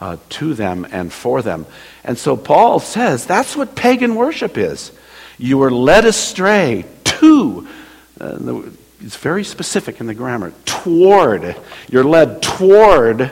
uh, 0.00 0.16
to 0.30 0.54
them 0.54 0.86
and 0.90 1.12
for 1.12 1.42
them. 1.42 1.66
And 2.04 2.18
so 2.18 2.36
Paul 2.36 2.80
says 2.80 3.26
that's 3.26 3.56
what 3.56 3.74
pagan 3.74 4.14
worship 4.14 4.56
is. 4.58 4.92
You 5.38 5.58
were 5.58 5.70
led 5.70 6.04
astray 6.04 6.84
to, 7.04 7.68
uh, 8.20 8.32
the, 8.36 8.72
it's 9.00 9.16
very 9.16 9.44
specific 9.44 10.00
in 10.00 10.06
the 10.06 10.14
grammar, 10.14 10.52
toward. 10.64 11.56
You're 11.88 12.04
led 12.04 12.42
toward 12.42 13.30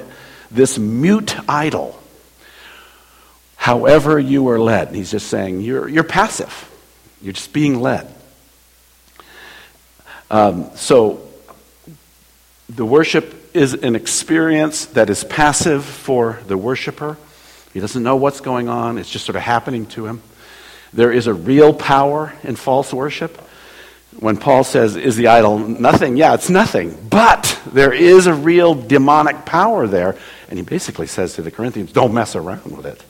this 0.51 0.79
mute 0.79 1.37
idol. 1.49 2.01
However, 3.57 4.19
you 4.19 4.43
were 4.43 4.59
led. 4.59 4.95
He's 4.95 5.11
just 5.11 5.27
saying 5.27 5.61
you're, 5.61 5.89
you're 5.89 6.05
passive. 6.05 6.71
You're 7.21 7.35
just 7.35 7.53
being 7.53 7.81
led. 7.81 8.13
Um, 10.31 10.71
so, 10.75 11.27
the 12.69 12.85
worship 12.85 13.35
is 13.55 13.75
an 13.75 13.97
experience 13.97 14.87
that 14.87 15.11
is 15.11 15.25
passive 15.25 15.85
for 15.85 16.39
the 16.47 16.57
worshiper. 16.57 17.17
He 17.73 17.81
doesn't 17.81 18.03
know 18.03 18.17
what's 18.17 18.41
going 18.41 18.69
on, 18.69 18.99
it's 18.99 19.11
just 19.11 19.25
sort 19.25 19.37
of 19.37 19.43
happening 19.43 19.87
to 19.87 20.07
him. 20.07 20.23
There 20.93 21.13
is 21.13 21.27
a 21.27 21.35
real 21.35 21.75
power 21.75 22.33
in 22.43 22.57
false 22.57 22.93
worship. 22.93 23.41
When 24.21 24.37
Paul 24.37 24.65
says, 24.65 24.97
Is 24.97 25.17
the 25.17 25.29
idol 25.29 25.59
nothing? 25.59 26.17
Yeah, 26.17 26.35
it's 26.35 26.51
nothing. 26.51 26.97
But 27.09 27.61
there 27.73 27.93
is 27.93 28.27
a 28.27 28.35
real 28.35 28.75
demonic 28.75 29.45
power 29.45 29.87
there. 29.87 30.17
And 30.49 30.59
he 30.59 30.65
basically 30.65 31.07
says 31.07 31.35
to 31.35 31.43
the 31.43 31.51
Corinthians, 31.51 31.93
Don't 31.93 32.15
mess 32.15 32.35
around 32.35 32.77
with 32.77 32.87
it. 32.87 33.03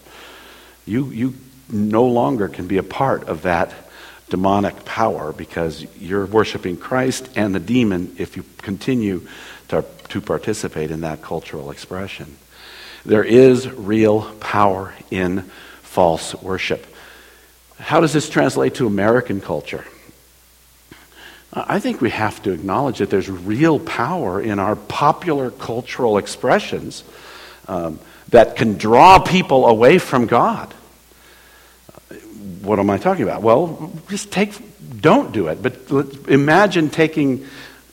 You, 0.87 1.07
you 1.11 1.35
no 1.71 2.07
longer 2.07 2.49
can 2.49 2.67
be 2.67 2.79
a 2.79 2.83
part 2.83 3.25
of 3.25 3.43
that 3.43 3.73
demonic 4.29 4.85
power 4.85 5.33
because 5.33 5.87
you're 5.97 6.27
worshiping 6.27 6.77
Christ 6.77 7.29
and 7.37 7.55
the 7.55 7.61
demon 7.61 8.17
if 8.19 8.37
you 8.37 8.45
continue 8.59 9.27
to, 9.69 9.85
to 10.11 10.21
participate 10.21 10.91
in 10.91 11.03
that 11.03 11.23
cultural 11.23 11.71
expression. 11.71 12.37
There 13.07 13.25
is 13.25 13.71
real 13.71 14.23
power 14.41 14.95
in 15.11 15.43
false 15.83 16.35
worship. 16.35 16.87
How 17.79 18.01
does 18.01 18.13
this 18.13 18.29
translate 18.29 18.75
to 18.77 18.87
American 18.87 19.41
culture? 19.41 19.85
I 21.53 21.81
think 21.81 22.01
we 22.01 22.11
have 22.11 22.43
to 22.43 22.53
acknowledge 22.53 22.99
that 22.99 23.09
there's 23.09 23.31
real 23.31 23.79
power 23.79 24.41
in 24.41 24.59
our 24.59 24.77
popular 24.77 25.51
cultural 25.51 26.19
expressions 26.19 27.05
um, 27.67 27.99
that 28.29 28.57
can 28.57 28.77
draw 28.77 29.19
people 29.19 29.67
away 29.67 29.99
from 29.99 30.27
God. 30.27 30.75
What 32.61 32.79
am 32.79 32.91
I 32.91 32.99
talking 32.99 33.23
about? 33.23 33.41
Well, 33.43 33.93
just 34.09 34.31
take, 34.31 34.53
don't 35.01 35.33
do 35.33 35.49
it, 35.49 35.63
but 35.63 36.29
imagine 36.29 36.91
taking 36.91 37.47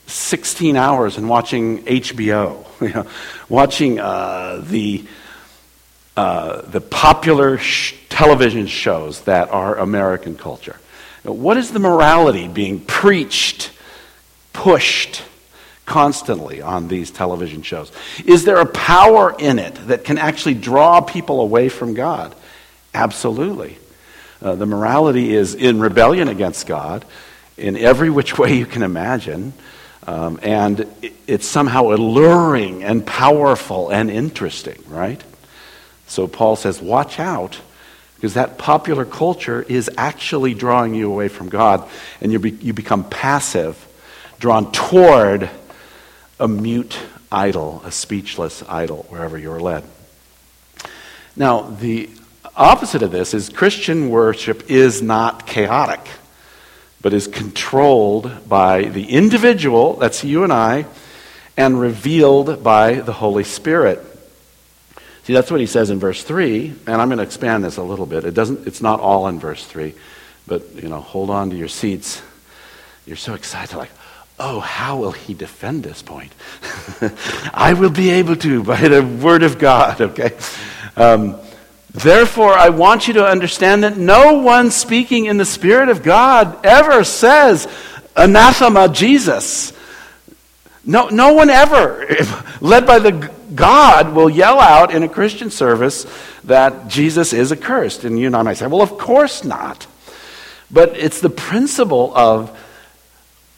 16 0.06 0.76
hours 0.76 1.16
and 1.16 1.28
watching 1.28 1.82
HBO, 1.84 2.64
you 2.80 2.92
know, 2.92 3.06
watching 3.48 3.98
uh, 3.98 4.62
the, 4.66 5.04
uh, 6.14 6.60
the 6.62 6.82
popular 6.82 7.56
sh- 7.56 7.94
television 8.10 8.66
shows 8.66 9.22
that 9.22 9.48
are 9.50 9.76
American 9.78 10.36
culture. 10.36 10.76
What 11.32 11.56
is 11.56 11.70
the 11.70 11.78
morality 11.78 12.48
being 12.48 12.80
preached, 12.80 13.70
pushed 14.52 15.22
constantly 15.84 16.60
on 16.60 16.88
these 16.88 17.10
television 17.10 17.62
shows? 17.62 17.92
Is 18.24 18.44
there 18.44 18.58
a 18.58 18.66
power 18.66 19.34
in 19.38 19.58
it 19.58 19.74
that 19.86 20.04
can 20.04 20.18
actually 20.18 20.54
draw 20.54 21.00
people 21.00 21.40
away 21.40 21.68
from 21.68 21.94
God? 21.94 22.34
Absolutely. 22.92 23.78
Uh, 24.42 24.54
the 24.54 24.66
morality 24.66 25.34
is 25.34 25.54
in 25.54 25.80
rebellion 25.80 26.28
against 26.28 26.66
God 26.66 27.04
in 27.56 27.76
every 27.76 28.10
which 28.10 28.36
way 28.38 28.54
you 28.54 28.66
can 28.66 28.82
imagine. 28.82 29.52
Um, 30.06 30.38
and 30.42 30.86
it's 31.26 31.46
somehow 31.46 31.90
alluring 31.92 32.84
and 32.84 33.04
powerful 33.04 33.90
and 33.90 34.10
interesting, 34.10 34.82
right? 34.88 35.22
So 36.06 36.28
Paul 36.28 36.56
says, 36.56 36.80
watch 36.80 37.18
out, 37.18 37.58
because 38.16 38.34
that 38.34 38.58
popular 38.58 39.04
culture 39.04 39.62
is 39.62 39.90
actually 39.96 40.54
drawing 40.54 40.94
you 40.94 41.10
away 41.10 41.28
from 41.28 41.48
God, 41.48 41.88
and 42.20 42.32
you, 42.32 42.38
be, 42.38 42.50
you 42.50 42.72
become 42.72 43.08
passive, 43.08 43.86
drawn 44.38 44.72
toward 44.72 45.48
a 46.40 46.48
mute 46.48 46.98
idol, 47.30 47.82
a 47.84 47.92
speechless 47.92 48.62
idol, 48.68 49.06
wherever 49.08 49.38
you're 49.38 49.60
led. 49.60 49.84
Now, 51.36 51.62
the 51.62 52.10
opposite 52.56 53.02
of 53.02 53.12
this 53.12 53.34
is 53.34 53.48
Christian 53.48 54.10
worship 54.10 54.70
is 54.70 55.02
not 55.02 55.46
chaotic 55.46 56.00
but 57.06 57.14
is 57.14 57.28
controlled 57.28 58.48
by 58.48 58.82
the 58.82 59.10
individual, 59.10 59.94
that's 59.94 60.24
you 60.24 60.42
and 60.42 60.52
I, 60.52 60.86
and 61.56 61.80
revealed 61.80 62.64
by 62.64 62.94
the 62.94 63.12
Holy 63.12 63.44
Spirit. 63.44 64.04
See, 65.26 65.32
that's 65.32 65.50
what 65.50 65.58
he 65.58 65.66
says 65.66 65.90
in 65.90 65.98
verse 65.98 66.22
3, 66.22 66.72
and 66.86 67.02
I'm 67.02 67.08
going 67.08 67.18
to 67.18 67.24
expand 67.24 67.64
this 67.64 67.78
a 67.78 67.82
little 67.82 68.06
bit. 68.06 68.24
It 68.24 68.32
doesn't, 68.32 68.68
it's 68.68 68.80
not 68.80 69.00
all 69.00 69.26
in 69.26 69.40
verse 69.40 69.66
3, 69.66 69.92
but, 70.46 70.80
you 70.80 70.88
know, 70.88 71.00
hold 71.00 71.30
on 71.30 71.50
to 71.50 71.56
your 71.56 71.66
seats. 71.66 72.22
You're 73.06 73.16
so 73.16 73.34
excited, 73.34 73.76
like, 73.76 73.90
oh, 74.38 74.60
how 74.60 74.98
will 74.98 75.10
he 75.10 75.34
defend 75.34 75.82
this 75.82 76.00
point? 76.00 76.32
I 77.52 77.72
will 77.72 77.90
be 77.90 78.10
able 78.10 78.36
to 78.36 78.62
by 78.62 78.76
the 78.76 79.02
word 79.02 79.42
of 79.42 79.58
God, 79.58 80.00
okay? 80.00 80.36
Um, 80.96 81.40
Therefore, 81.90 82.52
I 82.52 82.68
want 82.68 83.08
you 83.08 83.14
to 83.14 83.26
understand 83.26 83.82
that 83.82 83.96
no 83.96 84.34
one 84.34 84.70
speaking 84.70 85.24
in 85.24 85.38
the 85.38 85.44
Spirit 85.44 85.88
of 85.88 86.04
God 86.04 86.64
ever 86.64 87.02
says, 87.02 87.66
anathema 88.14 88.90
Jesus. 88.90 89.72
No, 90.84 91.08
no 91.08 91.32
one 91.32 91.50
ever, 91.50 92.06
led 92.60 92.86
by 92.86 93.00
the 93.00 93.34
God, 93.56 94.14
will 94.14 94.30
yell 94.30 94.60
out 94.60 94.94
in 94.94 95.02
a 95.02 95.08
Christian 95.08 95.50
service 95.50 96.06
that 96.44 96.88
Jesus 96.88 97.32
is 97.32 97.50
accursed. 97.50 98.04
And 98.04 98.18
you 98.18 98.26
and 98.26 98.36
I 98.36 98.42
might 98.42 98.58
say, 98.58 98.66
well, 98.66 98.82
of 98.82 98.98
course 98.98 99.44
not. 99.44 99.86
But 100.70 100.96
it's 100.96 101.20
the 101.20 101.30
principle 101.30 102.16
of 102.16 102.56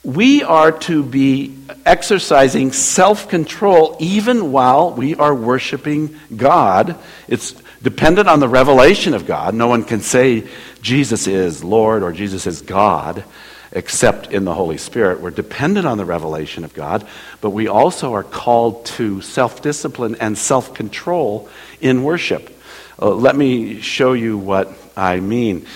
we 0.04 0.42
are 0.42 0.72
to 0.72 1.02
be 1.02 1.56
exercising 1.84 2.72
self 2.72 3.28
control 3.28 3.96
even 3.98 4.52
while 4.52 4.92
we 4.92 5.14
are 5.16 5.34
worshiping 5.34 6.16
God. 6.34 6.96
It's 7.26 7.52
dependent 7.82 8.28
on 8.28 8.40
the 8.40 8.48
revelation 8.48 9.14
of 9.14 9.26
God. 9.26 9.54
No 9.54 9.66
one 9.66 9.84
can 9.84 10.00
say 10.00 10.46
Jesus 10.80 11.26
is 11.26 11.62
Lord 11.64 12.02
or 12.02 12.12
Jesus 12.12 12.46
is 12.46 12.62
God 12.62 13.24
except 13.72 14.32
in 14.32 14.44
the 14.44 14.54
Holy 14.54 14.78
Spirit. 14.78 15.20
We're 15.20 15.30
dependent 15.30 15.86
on 15.86 15.98
the 15.98 16.04
revelation 16.04 16.64
of 16.64 16.74
God, 16.74 17.06
but 17.40 17.50
we 17.50 17.68
also 17.68 18.14
are 18.14 18.24
called 18.24 18.86
to 18.86 19.20
self 19.20 19.62
discipline 19.62 20.16
and 20.20 20.36
self 20.36 20.74
control 20.74 21.48
in 21.80 22.02
worship. 22.02 22.54
Uh, 23.00 23.10
let 23.10 23.36
me 23.36 23.80
show 23.80 24.12
you 24.12 24.38
what 24.38 24.72
I 24.96 25.20
mean. 25.20 25.66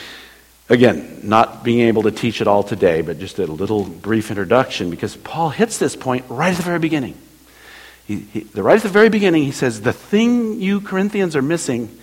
Again, 0.68 1.20
not 1.22 1.64
being 1.64 1.80
able 1.88 2.04
to 2.04 2.10
teach 2.10 2.40
it 2.40 2.46
all 2.46 2.62
today, 2.62 3.02
but 3.02 3.18
just 3.18 3.38
a 3.38 3.46
little 3.46 3.84
brief 3.84 4.30
introduction 4.30 4.90
because 4.90 5.16
Paul 5.16 5.50
hits 5.50 5.78
this 5.78 5.94
point 5.94 6.24
right 6.28 6.50
at 6.50 6.56
the 6.56 6.62
very 6.62 6.78
beginning. 6.78 7.16
He, 8.06 8.20
he, 8.20 8.46
right 8.54 8.76
at 8.76 8.82
the 8.82 8.88
very 8.88 9.08
beginning, 9.08 9.44
he 9.44 9.52
says, 9.52 9.82
The 9.82 9.92
thing 9.92 10.60
you 10.60 10.80
Corinthians 10.80 11.36
are 11.36 11.42
missing 11.42 11.96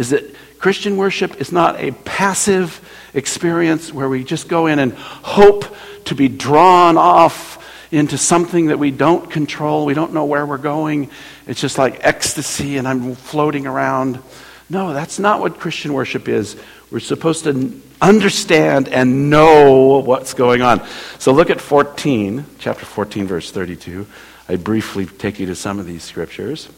is 0.00 0.10
that 0.10 0.34
Christian 0.58 0.96
worship 0.96 1.42
is 1.42 1.52
not 1.52 1.78
a 1.78 1.90
passive 1.92 2.80
experience 3.12 3.92
where 3.92 4.08
we 4.08 4.24
just 4.24 4.48
go 4.48 4.66
in 4.66 4.78
and 4.78 4.94
hope 4.94 5.76
to 6.06 6.14
be 6.14 6.26
drawn 6.26 6.96
off 6.96 7.62
into 7.92 8.16
something 8.16 8.68
that 8.68 8.78
we 8.78 8.90
don't 8.90 9.30
control. 9.30 9.84
We 9.84 9.92
don't 9.92 10.14
know 10.14 10.24
where 10.24 10.46
we're 10.46 10.56
going. 10.56 11.10
It's 11.46 11.60
just 11.60 11.76
like 11.76 11.98
ecstasy 12.00 12.78
and 12.78 12.88
I'm 12.88 13.14
floating 13.14 13.66
around. 13.66 14.22
No, 14.70 14.94
that's 14.94 15.18
not 15.18 15.40
what 15.40 15.60
Christian 15.60 15.92
worship 15.92 16.28
is. 16.28 16.56
We're 16.90 17.00
supposed 17.00 17.44
to 17.44 17.78
understand 18.00 18.88
and 18.88 19.28
know 19.28 19.98
what's 19.98 20.32
going 20.32 20.62
on. 20.62 20.82
So 21.18 21.32
look 21.32 21.50
at 21.50 21.60
14, 21.60 22.46
chapter 22.58 22.86
14, 22.86 23.26
verse 23.26 23.50
32. 23.50 24.06
I 24.48 24.56
briefly 24.56 25.04
take 25.04 25.38
you 25.38 25.44
to 25.46 25.54
some 25.54 25.78
of 25.78 25.84
these 25.84 26.02
scriptures. 26.04 26.70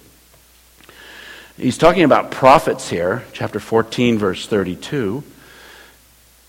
He's 1.56 1.76
talking 1.76 2.04
about 2.04 2.30
prophets 2.30 2.88
here, 2.88 3.24
chapter 3.32 3.60
14, 3.60 4.18
verse 4.18 4.46
32. 4.46 5.22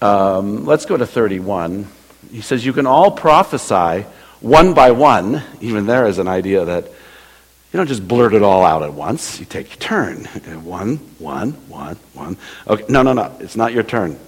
Um, 0.01 0.65
let's 0.65 0.85
go 0.85 0.95
to 0.95 1.05
31. 1.05 1.87
He 2.31 2.41
says, 2.41 2.65
You 2.65 2.71
can 2.71 2.87
all 2.87 3.11
prophesy 3.11 4.05
one 4.39 4.73
by 4.73 4.91
one. 4.91 5.43
Even 5.59 5.87
there 5.87 6.07
is 6.07 6.19
an 6.19 6.27
idea 6.27 6.63
that 6.65 6.85
you 6.85 7.77
don't 7.77 7.87
just 7.87 8.07
blurt 8.07 8.33
it 8.33 8.43
all 8.43 8.63
out 8.63 8.81
at 8.83 8.93
once. 8.93 9.39
You 9.39 9.45
take 9.45 9.69
your 9.69 9.77
turn. 9.77 10.25
One, 10.63 10.97
one, 11.17 11.51
one, 11.67 11.97
one. 12.13 12.37
Okay, 12.67 12.85
no, 12.87 13.01
no, 13.01 13.13
no. 13.13 13.35
It's 13.39 13.55
not 13.55 13.73
your 13.73 13.81
turn. 13.81 14.19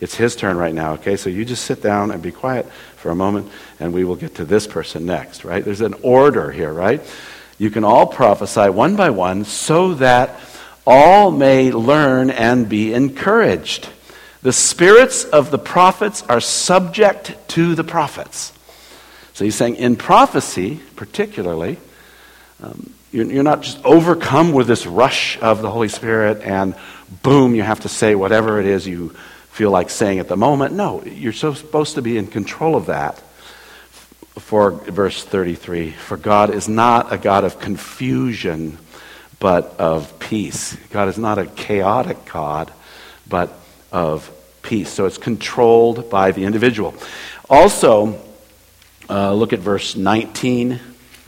It's 0.00 0.14
his 0.14 0.36
turn 0.36 0.58
right 0.58 0.74
now, 0.74 0.92
okay? 0.94 1.16
So 1.16 1.30
you 1.30 1.46
just 1.46 1.64
sit 1.64 1.82
down 1.82 2.10
and 2.10 2.22
be 2.22 2.30
quiet 2.30 2.70
for 2.96 3.10
a 3.10 3.14
moment, 3.14 3.50
and 3.80 3.94
we 3.94 4.04
will 4.04 4.16
get 4.16 4.34
to 4.34 4.44
this 4.44 4.66
person 4.66 5.06
next, 5.06 5.44
right? 5.44 5.64
There's 5.64 5.80
an 5.80 5.94
order 6.02 6.52
here, 6.52 6.72
right? 6.72 7.00
You 7.58 7.70
can 7.70 7.84
all 7.84 8.06
prophesy 8.06 8.70
one 8.70 8.96
by 8.96 9.10
one 9.10 9.44
so 9.44 9.94
that 9.94 10.38
all 10.86 11.30
may 11.30 11.70
learn 11.70 12.30
and 12.30 12.68
be 12.68 12.94
encouraged. 12.94 13.88
The 14.42 14.52
spirits 14.52 15.24
of 15.24 15.50
the 15.50 15.58
prophets 15.58 16.22
are 16.22 16.40
subject 16.40 17.36
to 17.48 17.74
the 17.74 17.84
prophets. 17.84 18.52
So 19.34 19.44
he's 19.44 19.56
saying 19.56 19.76
in 19.76 19.96
prophecy, 19.96 20.80
particularly, 20.96 21.78
um, 22.62 22.92
you're, 23.12 23.26
you're 23.26 23.42
not 23.42 23.62
just 23.62 23.84
overcome 23.84 24.52
with 24.52 24.66
this 24.66 24.86
rush 24.86 25.38
of 25.40 25.60
the 25.62 25.70
Holy 25.70 25.88
Spirit 25.88 26.42
and 26.42 26.74
boom, 27.22 27.54
you 27.54 27.62
have 27.62 27.80
to 27.80 27.88
say 27.88 28.14
whatever 28.14 28.60
it 28.60 28.66
is 28.66 28.86
you 28.86 29.10
feel 29.50 29.70
like 29.70 29.90
saying 29.90 30.20
at 30.20 30.28
the 30.28 30.36
moment. 30.36 30.74
No, 30.74 31.02
you're 31.04 31.32
so 31.32 31.54
supposed 31.54 31.96
to 31.96 32.02
be 32.02 32.16
in 32.16 32.28
control 32.28 32.76
of 32.76 32.86
that. 32.86 33.22
For 34.38 34.70
verse 34.70 35.24
33, 35.24 35.90
for 35.90 36.16
God 36.16 36.54
is 36.54 36.68
not 36.68 37.12
a 37.12 37.18
God 37.18 37.44
of 37.44 37.60
confusion, 37.60 38.78
but 39.40 39.76
of 39.78 40.18
peace. 40.18 40.76
God 40.90 41.08
is 41.08 41.18
not 41.18 41.38
a 41.38 41.46
chaotic 41.46 42.24
God, 42.26 42.72
but 43.28 43.52
of 43.92 44.30
peace. 44.62 44.90
So 44.90 45.06
it's 45.06 45.18
controlled 45.18 46.10
by 46.10 46.32
the 46.32 46.44
individual. 46.44 46.94
Also, 47.50 48.20
uh, 49.10 49.32
look 49.34 49.52
at 49.52 49.60
verse 49.60 49.96
19 49.96 50.80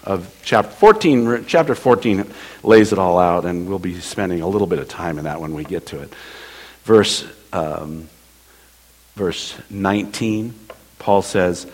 of 0.04 0.34
chapter 0.42 0.70
14. 0.70 1.44
Chapter 1.46 1.74
14 1.74 2.30
lays 2.62 2.92
it 2.92 2.98
all 2.98 3.18
out, 3.18 3.44
and 3.44 3.68
we'll 3.68 3.78
be 3.78 4.00
spending 4.00 4.40
a 4.40 4.48
little 4.48 4.66
bit 4.66 4.78
of 4.78 4.88
time 4.88 5.18
in 5.18 5.24
that 5.24 5.40
when 5.40 5.54
we 5.54 5.64
get 5.64 5.86
to 5.86 6.00
it. 6.00 6.12
Verse 6.84 7.26
um, 7.52 8.08
verse 9.14 9.54
19, 9.68 10.54
Paul 10.98 11.22
says, 11.22 11.66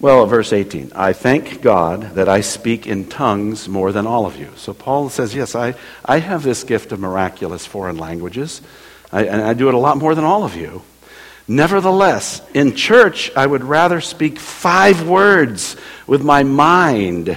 well, 0.00 0.26
verse 0.26 0.52
18, 0.52 0.92
I 0.94 1.12
thank 1.12 1.60
God 1.60 2.14
that 2.14 2.28
I 2.28 2.40
speak 2.40 2.86
in 2.86 3.08
tongues 3.08 3.68
more 3.68 3.90
than 3.90 4.06
all 4.06 4.26
of 4.26 4.36
you. 4.36 4.50
So 4.56 4.72
Paul 4.72 5.08
says, 5.08 5.34
yes, 5.34 5.56
I, 5.56 5.74
I 6.04 6.20
have 6.20 6.44
this 6.44 6.62
gift 6.62 6.92
of 6.92 7.00
miraculous 7.00 7.66
foreign 7.66 7.96
languages, 7.96 8.62
I, 9.10 9.24
and 9.24 9.42
I 9.42 9.54
do 9.54 9.68
it 9.68 9.74
a 9.74 9.78
lot 9.78 9.96
more 9.96 10.14
than 10.14 10.24
all 10.24 10.44
of 10.44 10.54
you. 10.54 10.82
Nevertheless, 11.48 12.42
in 12.54 12.76
church, 12.76 13.32
I 13.34 13.44
would 13.44 13.64
rather 13.64 14.00
speak 14.00 14.38
five 14.38 15.08
words 15.08 15.76
with 16.06 16.22
my 16.22 16.44
mind 16.44 17.36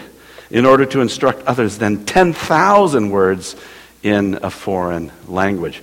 in 0.52 0.66
order 0.66 0.86
to 0.86 1.02
instruct 1.02 1.44
others 1.48 1.80
than 1.80 2.06
10,000 2.06 3.10
words 3.10 3.56
in 4.04 4.38
a 4.44 4.52
foreign 4.52 5.12
language. 5.28 5.82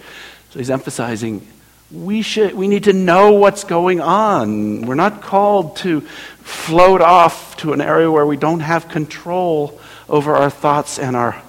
So 0.50 0.58
he's 0.58 0.70
emphasizing 0.70 1.46
we, 1.90 2.22
should, 2.22 2.54
we 2.54 2.68
need 2.68 2.84
to 2.84 2.92
know 2.92 3.32
what's 3.32 3.64
going 3.64 4.00
on. 4.00 4.82
We're 4.82 4.94
not 4.94 5.22
called 5.22 5.76
to 5.78 6.02
float 6.02 7.00
off 7.00 7.56
to 7.58 7.72
an 7.72 7.80
area 7.80 8.10
where 8.10 8.26
we 8.26 8.36
don't 8.36 8.60
have 8.60 8.88
control 8.88 9.80
over 10.08 10.34
our 10.34 10.50
thoughts 10.50 10.98
and 10.98 11.16
our, 11.16 11.40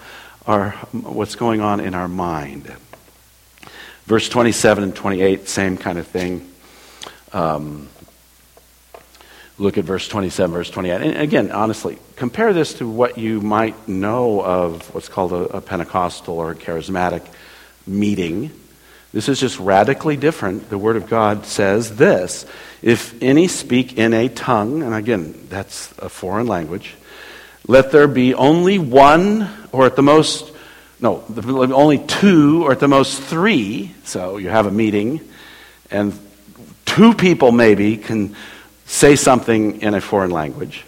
our, 0.47 0.71
what's 0.91 1.35
going 1.35 1.61
on 1.61 1.79
in 1.79 1.93
our 1.93 2.07
mind. 2.07 2.73
Verse 4.05 4.29
27 4.29 4.83
and 4.83 4.95
28, 4.95 5.47
same 5.47 5.77
kind 5.77 5.99
of 5.99 6.07
thing. 6.07 6.49
Um, 7.31 7.89
look 9.57 9.77
at 9.77 9.83
verse 9.83 10.07
27, 10.07 10.53
verse 10.53 10.69
28. 10.69 11.01
And 11.01 11.17
again, 11.17 11.51
honestly, 11.51 11.99
compare 12.15 12.53
this 12.53 12.75
to 12.75 12.87
what 12.87 13.17
you 13.17 13.41
might 13.41 13.87
know 13.87 14.41
of 14.43 14.93
what's 14.95 15.09
called 15.09 15.33
a, 15.33 15.57
a 15.57 15.61
Pentecostal 15.61 16.39
or 16.39 16.51
a 16.51 16.55
charismatic 16.55 17.25
meeting. 17.85 18.51
This 19.11 19.27
is 19.27 19.39
just 19.39 19.59
radically 19.59 20.17
different. 20.17 20.69
The 20.69 20.77
Word 20.77 20.95
of 20.95 21.09
God 21.09 21.45
says 21.45 21.95
this 21.95 22.45
If 22.81 23.21
any 23.21 23.47
speak 23.47 23.97
in 23.97 24.13
a 24.13 24.29
tongue, 24.29 24.83
and 24.83 24.93
again, 24.93 25.47
that's 25.49 25.91
a 25.97 26.09
foreign 26.09 26.47
language, 26.47 26.95
let 27.67 27.91
there 27.91 28.07
be 28.07 28.33
only 28.33 28.77
one, 28.77 29.49
or 29.71 29.85
at 29.85 29.95
the 29.95 30.03
most, 30.03 30.51
no, 30.99 31.23
only 31.73 31.99
two, 31.99 32.63
or 32.65 32.71
at 32.71 32.79
the 32.79 32.87
most 32.87 33.21
three. 33.21 33.95
So 34.03 34.37
you 34.37 34.49
have 34.49 34.67
a 34.67 34.71
meeting, 34.71 35.21
and 35.89 36.17
two 36.85 37.13
people 37.13 37.51
maybe 37.51 37.97
can 37.97 38.35
say 38.85 39.15
something 39.15 39.81
in 39.81 39.93
a 39.93 40.01
foreign 40.01 40.31
language, 40.31 40.83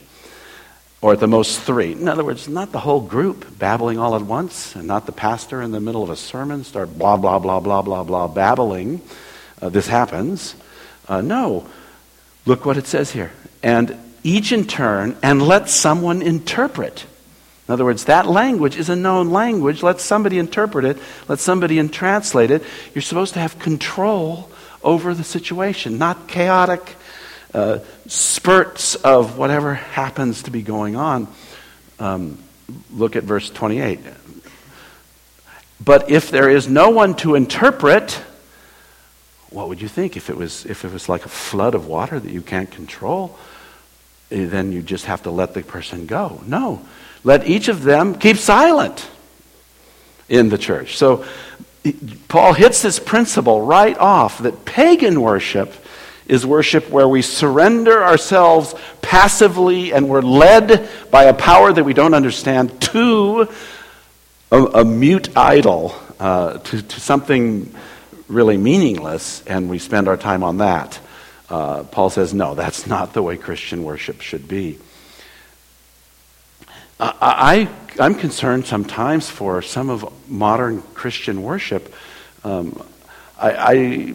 or 1.02 1.14
at 1.14 1.20
the 1.20 1.28
most 1.28 1.62
three. 1.62 1.94
In 1.94 2.08
other 2.08 2.24
words, 2.24 2.48
not 2.48 2.72
the 2.72 2.80
whole 2.80 3.02
group 3.02 3.58
babbling 3.58 3.98
all 3.98 4.16
at 4.16 4.22
once, 4.22 4.76
and 4.76 4.88
not 4.88 5.08
the 5.08 5.12
pastor 5.12 5.62
in 5.62 5.72
the 5.72 5.80
middle 5.80 6.04
of 6.04 6.12
a 6.12 6.16
sermon 6.16 6.64
start 6.64 6.98
blah, 6.98 7.18
blah, 7.18 7.40
blah, 7.40 7.60
blah, 7.60 7.82
blah, 7.82 8.04
blah, 8.04 8.28
babbling. 8.28 9.02
Uh, 9.62 9.70
this 9.70 9.88
happens. 9.88 10.56
Uh, 11.08 11.22
no. 11.22 11.68
Look 12.46 12.66
what 12.66 12.78
it 12.78 12.86
says 12.86 13.12
here. 13.12 13.32
And 13.64 13.98
each 14.24 14.52
in 14.52 14.66
turn, 14.66 15.18
and 15.24 15.42
let 15.42 15.70
someone 15.70 16.22
interpret. 16.22 17.06
In 17.68 17.74
other 17.74 17.86
words, 17.86 18.06
that 18.06 18.28
language 18.28 18.78
is 18.78 18.90
a 18.90 18.96
known 18.96 19.32
language. 19.32 19.82
Let 19.82 20.00
somebody 20.00 20.38
interpret 20.38 20.86
it. 20.86 20.98
Let 21.28 21.40
somebody 21.40 21.88
translate 21.90 22.52
it. 22.52 22.64
You're 22.94 23.02
supposed 23.02 23.34
to 23.34 23.40
have 23.40 23.58
control 23.58 24.52
over 24.84 25.14
the 25.14 25.24
situation, 25.24 25.98
not 25.98 26.28
chaotic 26.28 26.96
uh, 27.54 27.80
spurts 28.08 28.96
of 28.96 29.38
whatever 29.38 29.74
happens 29.74 30.44
to 30.44 30.52
be 30.52 30.62
going 30.62 30.96
on. 30.96 31.28
Um, 32.00 32.38
look 32.92 33.16
at 33.16 33.24
verse 33.24 33.50
28. 33.50 34.00
But 35.84 36.10
if 36.10 36.30
there 36.30 36.50
is 36.50 36.68
no 36.68 36.90
one 36.90 37.16
to 37.18 37.36
interpret, 37.36 38.22
what 39.50 39.68
would 39.68 39.82
you 39.82 39.88
think 39.88 40.16
if 40.16 40.30
it 40.30 40.38
was 40.38 40.66
if 40.66 40.86
it 40.86 40.94
was 40.94 41.10
like 41.10 41.26
a 41.26 41.30
flood 41.30 41.76
of 41.76 41.88
water 41.88 42.20
that 42.20 42.32
you 42.32 42.42
can't 42.42 42.70
control? 42.72 43.38
Eh, 44.32 44.46
then 44.46 44.72
you 44.72 44.82
just 44.82 45.06
have 45.06 45.24
to 45.24 45.32
let 45.32 45.54
the 45.54 45.62
person 45.62 46.06
go. 46.06 46.42
No, 46.46 46.86
let 47.24 47.48
each 47.48 47.68
of 47.68 47.84
them 47.84 48.16
keep 48.16 48.38
silent 48.38 49.10
in 50.30 50.50
the 50.50 50.58
church. 50.58 50.98
So 50.98 51.26
Paul 52.28 52.54
hits 52.54 52.82
this 52.82 53.00
principle 53.00 53.66
right 53.66 53.98
off 53.98 54.38
that 54.40 54.66
pagan 54.66 55.20
worship 55.22 55.74
is 56.32 56.46
worship 56.46 56.90
where 56.90 57.10
we 57.10 57.22
surrender 57.22 58.02
ourselves 58.02 58.74
passively 59.02 59.92
and 59.92 60.08
we're 60.08 60.22
led 60.22 60.90
by 61.12 61.26
a 61.26 61.34
power 61.34 61.74
that 61.74 61.84
we 61.84 61.94
don't 61.94 62.14
understand 62.14 62.82
to 62.82 63.50
a, 64.50 64.64
a 64.64 64.86
mute 64.86 65.36
idol, 65.36 65.94
uh, 66.22 66.58
to, 66.60 66.82
to, 66.82 67.00
something 67.02 67.76
really 68.30 68.56
meaningless, 68.56 69.44
and 69.46 69.70
we 69.70 69.78
spend 69.78 70.08
our 70.08 70.16
time 70.16 70.42
on 70.42 70.60
that. 70.60 70.98
Uh, 71.50 71.84
Paul 71.84 72.10
says, 72.10 72.34
no, 72.34 72.56
that's 72.56 72.88
not 72.88 73.12
the 73.12 73.22
way 73.22 73.36
Christian 73.36 73.84
worship 73.84 74.22
should 74.22 74.48
be. 74.48 74.80
I, 76.98 77.68
I, 78.00 78.06
am 78.06 78.16
concerned 78.16 78.66
sometimes 78.66 79.30
for 79.30 79.62
some 79.62 79.90
of 79.90 80.30
modern 80.30 80.82
Christian 80.94 81.44
worship. 81.44 81.94
Um, 82.46 82.82
I, 83.38 83.52
I, 83.52 84.14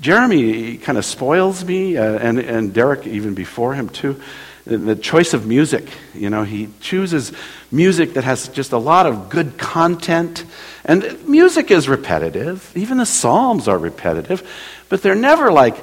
Jeremy 0.00 0.78
kind 0.78 0.96
of 0.98 1.04
spoils 1.04 1.64
me, 1.64 1.96
uh, 1.96 2.18
and, 2.18 2.38
and 2.38 2.72
Derek 2.72 3.06
even 3.06 3.34
before 3.34 3.74
him 3.74 3.88
too. 3.88 4.20
The 4.64 4.94
choice 4.94 5.34
of 5.34 5.46
music, 5.46 5.88
you 6.14 6.30
know, 6.30 6.44
he 6.44 6.68
chooses 6.80 7.32
music 7.72 8.14
that 8.14 8.24
has 8.24 8.48
just 8.48 8.72
a 8.72 8.78
lot 8.78 9.06
of 9.06 9.28
good 9.28 9.58
content. 9.58 10.44
And 10.84 11.26
music 11.26 11.70
is 11.70 11.88
repetitive. 11.88 12.70
Even 12.76 12.98
the 12.98 13.06
Psalms 13.06 13.68
are 13.68 13.78
repetitive, 13.78 14.48
but 14.88 15.02
they're 15.02 15.14
never 15.14 15.50
like 15.50 15.76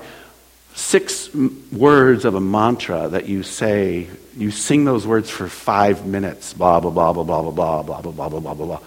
six 0.76 1.34
words 1.72 2.24
of 2.24 2.36
a 2.36 2.40
mantra 2.40 3.10
that 3.10 3.28
you 3.28 3.44
say. 3.44 4.08
You 4.38 4.52
sing 4.52 4.86
those 4.86 5.08
words 5.08 5.30
for 5.30 5.50
five 5.50 6.06
minutes, 6.06 6.54
blah, 6.54 6.80
blah, 6.80 6.92
blah, 6.92 7.12
blah, 7.12 7.24
blah, 7.24 7.42
blah, 7.42 7.52
blah, 7.52 7.84
blah, 7.84 8.02
blah, 8.02 8.30
blah, 8.30 8.40
blah, 8.40 8.54
blah, 8.54 8.66
blah. 8.66 8.80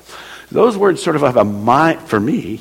Those 0.53 0.79
words 0.79 1.03
sort 1.03 1.17
of 1.17 1.23
have 1.23 1.37
a 1.37 1.45
mind, 1.45 2.01
for 2.03 2.21
me, 2.21 2.61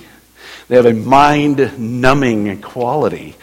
they 0.69 0.75
have 0.75 0.85
a 0.85 0.93
mind 0.93 1.79
numbing 1.79 2.61
quality. 2.61 3.35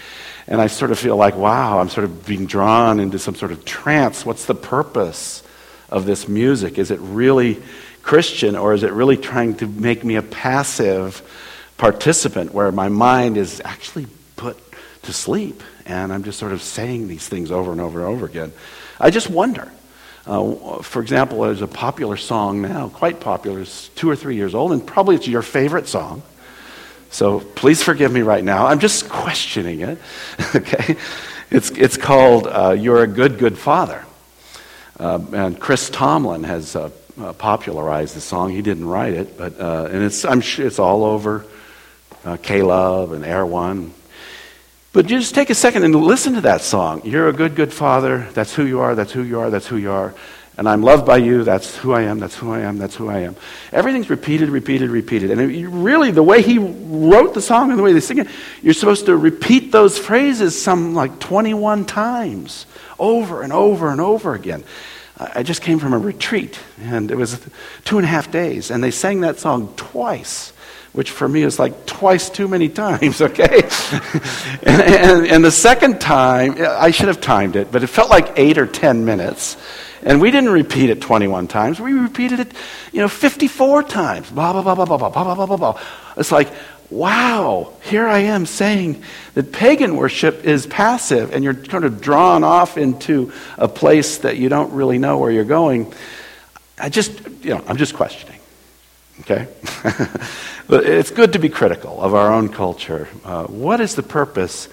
And 0.46 0.60
I 0.60 0.68
sort 0.68 0.92
of 0.92 0.98
feel 0.98 1.16
like, 1.16 1.34
wow, 1.34 1.80
I'm 1.80 1.88
sort 1.88 2.04
of 2.04 2.24
being 2.24 2.46
drawn 2.46 3.00
into 3.00 3.18
some 3.18 3.34
sort 3.34 3.50
of 3.50 3.64
trance. 3.64 4.24
What's 4.24 4.46
the 4.46 4.54
purpose 4.54 5.42
of 5.90 6.06
this 6.06 6.28
music? 6.28 6.78
Is 6.78 6.92
it 6.92 7.00
really 7.00 7.60
Christian 8.02 8.54
or 8.54 8.74
is 8.74 8.84
it 8.84 8.92
really 8.92 9.16
trying 9.16 9.56
to 9.56 9.66
make 9.66 10.04
me 10.04 10.14
a 10.14 10.22
passive 10.22 11.20
participant 11.78 12.54
where 12.54 12.70
my 12.70 12.88
mind 12.88 13.36
is 13.36 13.60
actually 13.64 14.06
put 14.36 14.56
to 15.02 15.12
sleep 15.12 15.62
and 15.84 16.12
I'm 16.12 16.22
just 16.22 16.38
sort 16.38 16.52
of 16.52 16.62
saying 16.62 17.08
these 17.08 17.28
things 17.28 17.50
over 17.50 17.72
and 17.72 17.80
over 17.80 17.98
and 17.98 18.08
over 18.08 18.24
again? 18.24 18.52
I 19.00 19.10
just 19.10 19.28
wonder. 19.28 19.72
Uh, 20.28 20.80
for 20.82 21.02
example, 21.02 21.40
there's 21.42 21.62
a 21.62 21.68
popular 21.68 22.16
song 22.16 22.62
now, 22.62 22.88
quite 22.88 23.18
popular, 23.18 23.60
it's 23.60 23.88
two 23.90 24.08
or 24.08 24.14
three 24.14 24.36
years 24.36 24.54
old, 24.54 24.70
and 24.72 24.84
probably 24.86 25.16
it's 25.16 25.26
your 25.26 25.42
favorite 25.42 25.88
song. 25.88 26.22
So 27.10 27.40
please 27.40 27.82
forgive 27.82 28.12
me 28.12 28.22
right 28.22 28.44
now. 28.44 28.66
I'm 28.66 28.78
just 28.78 29.08
questioning 29.08 29.80
it. 29.80 29.98
okay? 30.54 30.96
It's, 31.50 31.70
it's 31.70 31.96
called 31.96 32.46
uh, 32.46 32.76
You're 32.78 33.02
a 33.02 33.06
Good, 33.06 33.38
Good 33.38 33.56
Father. 33.56 34.04
Uh, 34.98 35.20
and 35.32 35.60
Chris 35.60 35.90
Tomlin 35.90 36.44
has 36.44 36.74
uh, 36.74 36.90
uh 37.20 37.32
popularized 37.34 38.16
the 38.16 38.20
song. 38.20 38.50
He 38.50 38.62
didn't 38.62 38.86
write 38.86 39.12
it, 39.12 39.36
but 39.36 39.60
uh, 39.60 39.88
and 39.90 40.02
it's, 40.02 40.24
I'm 40.24 40.40
sure 40.40 40.66
it's 40.66 40.78
all 40.78 41.04
over 41.04 41.44
uh, 42.24 42.36
K-Love 42.38 43.12
and 43.12 43.24
Air 43.24 43.44
One. 43.44 43.92
But 44.92 45.06
just 45.06 45.34
take 45.34 45.50
a 45.50 45.54
second 45.54 45.84
and 45.84 45.94
listen 45.94 46.34
to 46.34 46.40
that 46.42 46.62
song. 46.62 47.02
You're 47.04 47.28
a 47.28 47.32
good, 47.34 47.54
good 47.54 47.72
father. 47.72 48.26
That's 48.32 48.54
who 48.54 48.64
you 48.64 48.80
are. 48.80 48.94
That's 48.94 49.12
who 49.12 49.22
you 49.22 49.40
are. 49.40 49.50
That's 49.50 49.66
who 49.66 49.76
you 49.76 49.92
are 49.92 50.14
and 50.58 50.68
I'm 50.68 50.82
loved 50.82 51.04
by 51.04 51.18
you. 51.18 51.44
That's 51.44 51.76
who 51.76 51.92
I 51.92 52.02
am. 52.02 52.18
That's 52.18 52.34
who 52.34 52.50
I 52.50 52.60
am. 52.60 52.78
That's 52.78 52.94
who 52.94 53.08
I 53.08 53.20
am. 53.20 53.36
Everything's 53.72 54.08
repeated, 54.08 54.48
repeated, 54.48 54.90
repeated. 54.90 55.30
And 55.30 55.40
it, 55.40 55.68
really, 55.68 56.10
the 56.10 56.22
way 56.22 56.40
he 56.40 56.58
wrote 56.58 57.34
the 57.34 57.42
song 57.42 57.70
and 57.70 57.78
the 57.78 57.82
way 57.82 57.92
they 57.92 58.00
sing 58.00 58.18
it, 58.18 58.28
you're 58.62 58.74
supposed 58.74 59.06
to 59.06 59.16
repeat 59.16 59.70
those 59.70 59.98
phrases 59.98 60.60
some 60.60 60.94
like 60.94 61.18
21 61.18 61.84
times, 61.84 62.66
over 62.98 63.42
and 63.42 63.52
over 63.52 63.90
and 63.90 64.00
over 64.00 64.34
again. 64.34 64.64
I 65.18 65.42
just 65.42 65.62
came 65.62 65.78
from 65.78 65.94
a 65.94 65.98
retreat, 65.98 66.58
and 66.80 67.10
it 67.10 67.16
was 67.16 67.40
two 67.84 67.96
and 67.96 68.04
a 68.04 68.08
half 68.08 68.30
days, 68.30 68.70
and 68.70 68.84
they 68.84 68.90
sang 68.90 69.20
that 69.22 69.38
song 69.38 69.72
twice 69.76 70.52
which 70.92 71.10
for 71.10 71.28
me 71.28 71.42
is 71.42 71.58
like 71.58 71.84
twice 71.84 72.30
too 72.30 72.48
many 72.48 72.70
times, 72.70 73.20
okay? 73.22 73.68
and, 74.62 74.80
and, 74.82 75.26
and, 75.26 75.44
the 75.44 75.50
second 75.50 76.00
time, 76.00 76.56
I 76.58 76.90
should 76.90 77.08
have 77.08 77.20
timed 77.20 77.54
it, 77.54 77.70
but 77.70 77.82
it 77.82 77.88
felt 77.88 78.08
like 78.08 78.38
eight 78.38 78.56
or 78.56 78.66
ten 78.66 79.04
minutes. 79.04 79.58
And 80.06 80.20
we 80.20 80.30
didn't 80.30 80.50
repeat 80.50 80.88
it 80.88 81.00
21 81.00 81.48
times. 81.48 81.80
We 81.80 81.92
repeated 81.92 82.38
it, 82.38 82.52
you 82.92 83.00
know, 83.00 83.08
54 83.08 83.82
times. 83.82 84.30
Blah, 84.30 84.52
blah, 84.52 84.62
blah, 84.62 84.76
blah, 84.76 84.86
blah, 84.86 84.96
blah, 84.96 85.10
blah, 85.10 85.34
blah, 85.34 85.46
blah, 85.46 85.56
blah. 85.56 85.80
It's 86.16 86.30
like, 86.30 86.48
wow, 86.90 87.72
here 87.82 88.06
I 88.06 88.18
am 88.20 88.46
saying 88.46 89.02
that 89.34 89.50
pagan 89.50 89.96
worship 89.96 90.44
is 90.44 90.64
passive 90.64 91.34
and 91.34 91.42
you're 91.42 91.54
kind 91.54 91.84
of 91.84 92.00
drawn 92.00 92.44
off 92.44 92.78
into 92.78 93.32
a 93.58 93.66
place 93.66 94.18
that 94.18 94.36
you 94.36 94.48
don't 94.48 94.72
really 94.74 94.98
know 94.98 95.18
where 95.18 95.32
you're 95.32 95.42
going. 95.42 95.92
I 96.78 96.88
just, 96.88 97.20
you 97.42 97.50
know, 97.50 97.64
I'm 97.66 97.76
just 97.76 97.94
questioning. 97.94 98.38
Okay? 99.22 99.48
but 100.68 100.86
it's 100.86 101.10
good 101.10 101.32
to 101.32 101.40
be 101.40 101.48
critical 101.48 102.00
of 102.00 102.14
our 102.14 102.32
own 102.32 102.48
culture. 102.48 103.08
Uh, 103.24 103.46
what 103.46 103.80
is 103.80 103.96
the 103.96 104.04
purpose? 104.04 104.68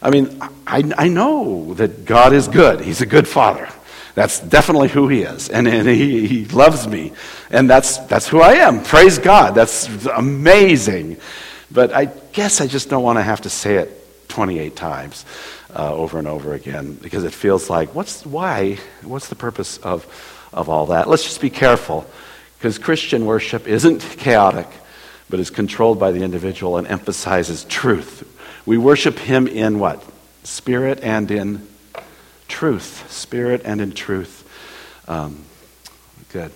I 0.00 0.10
mean, 0.10 0.40
I, 0.64 0.88
I 0.96 1.08
know 1.08 1.74
that 1.74 2.04
God 2.04 2.32
is 2.32 2.46
good, 2.46 2.82
He's 2.82 3.00
a 3.00 3.06
good 3.06 3.26
father. 3.26 3.68
That's 4.16 4.40
definitely 4.40 4.88
who 4.88 5.08
he 5.08 5.20
is. 5.20 5.50
And, 5.50 5.68
and 5.68 5.86
he, 5.86 6.26
he 6.26 6.44
loves 6.46 6.88
me. 6.88 7.12
And 7.50 7.68
that's, 7.68 7.98
that's 7.98 8.26
who 8.26 8.40
I 8.40 8.54
am. 8.54 8.82
Praise 8.82 9.18
God. 9.18 9.54
That's 9.54 9.86
amazing. 10.06 11.18
But 11.70 11.92
I 11.92 12.06
guess 12.32 12.62
I 12.62 12.66
just 12.66 12.88
don't 12.88 13.02
want 13.02 13.18
to 13.18 13.22
have 13.22 13.42
to 13.42 13.50
say 13.50 13.74
it 13.76 14.28
28 14.28 14.74
times 14.74 15.26
uh, 15.74 15.94
over 15.94 16.18
and 16.18 16.26
over 16.26 16.54
again 16.54 16.94
because 16.94 17.24
it 17.24 17.34
feels 17.34 17.68
like, 17.68 17.94
what's, 17.94 18.24
why? 18.24 18.78
What's 19.02 19.28
the 19.28 19.34
purpose 19.34 19.76
of, 19.78 20.06
of 20.50 20.70
all 20.70 20.86
that. 20.86 21.08
Let's 21.08 21.24
just 21.24 21.42
be 21.42 21.50
careful 21.50 22.06
because 22.58 22.78
Christian 22.78 23.26
worship 23.26 23.68
isn't 23.68 24.00
chaotic, 24.00 24.66
but 25.28 25.40
is 25.40 25.50
controlled 25.50 26.00
by 26.00 26.10
the 26.10 26.22
individual 26.22 26.78
and 26.78 26.86
emphasizes 26.86 27.64
truth. 27.64 28.32
We 28.64 28.78
worship 28.78 29.18
Him 29.18 29.46
in 29.46 29.78
what? 29.78 30.02
Spirit 30.42 31.00
and 31.02 31.30
in 31.30 31.68
truth. 32.48 33.10
Spirit 33.10 33.62
and 33.64 33.80
in 33.80 33.92
truth. 33.92 34.42
Um, 35.08 35.44
good. 36.32 36.52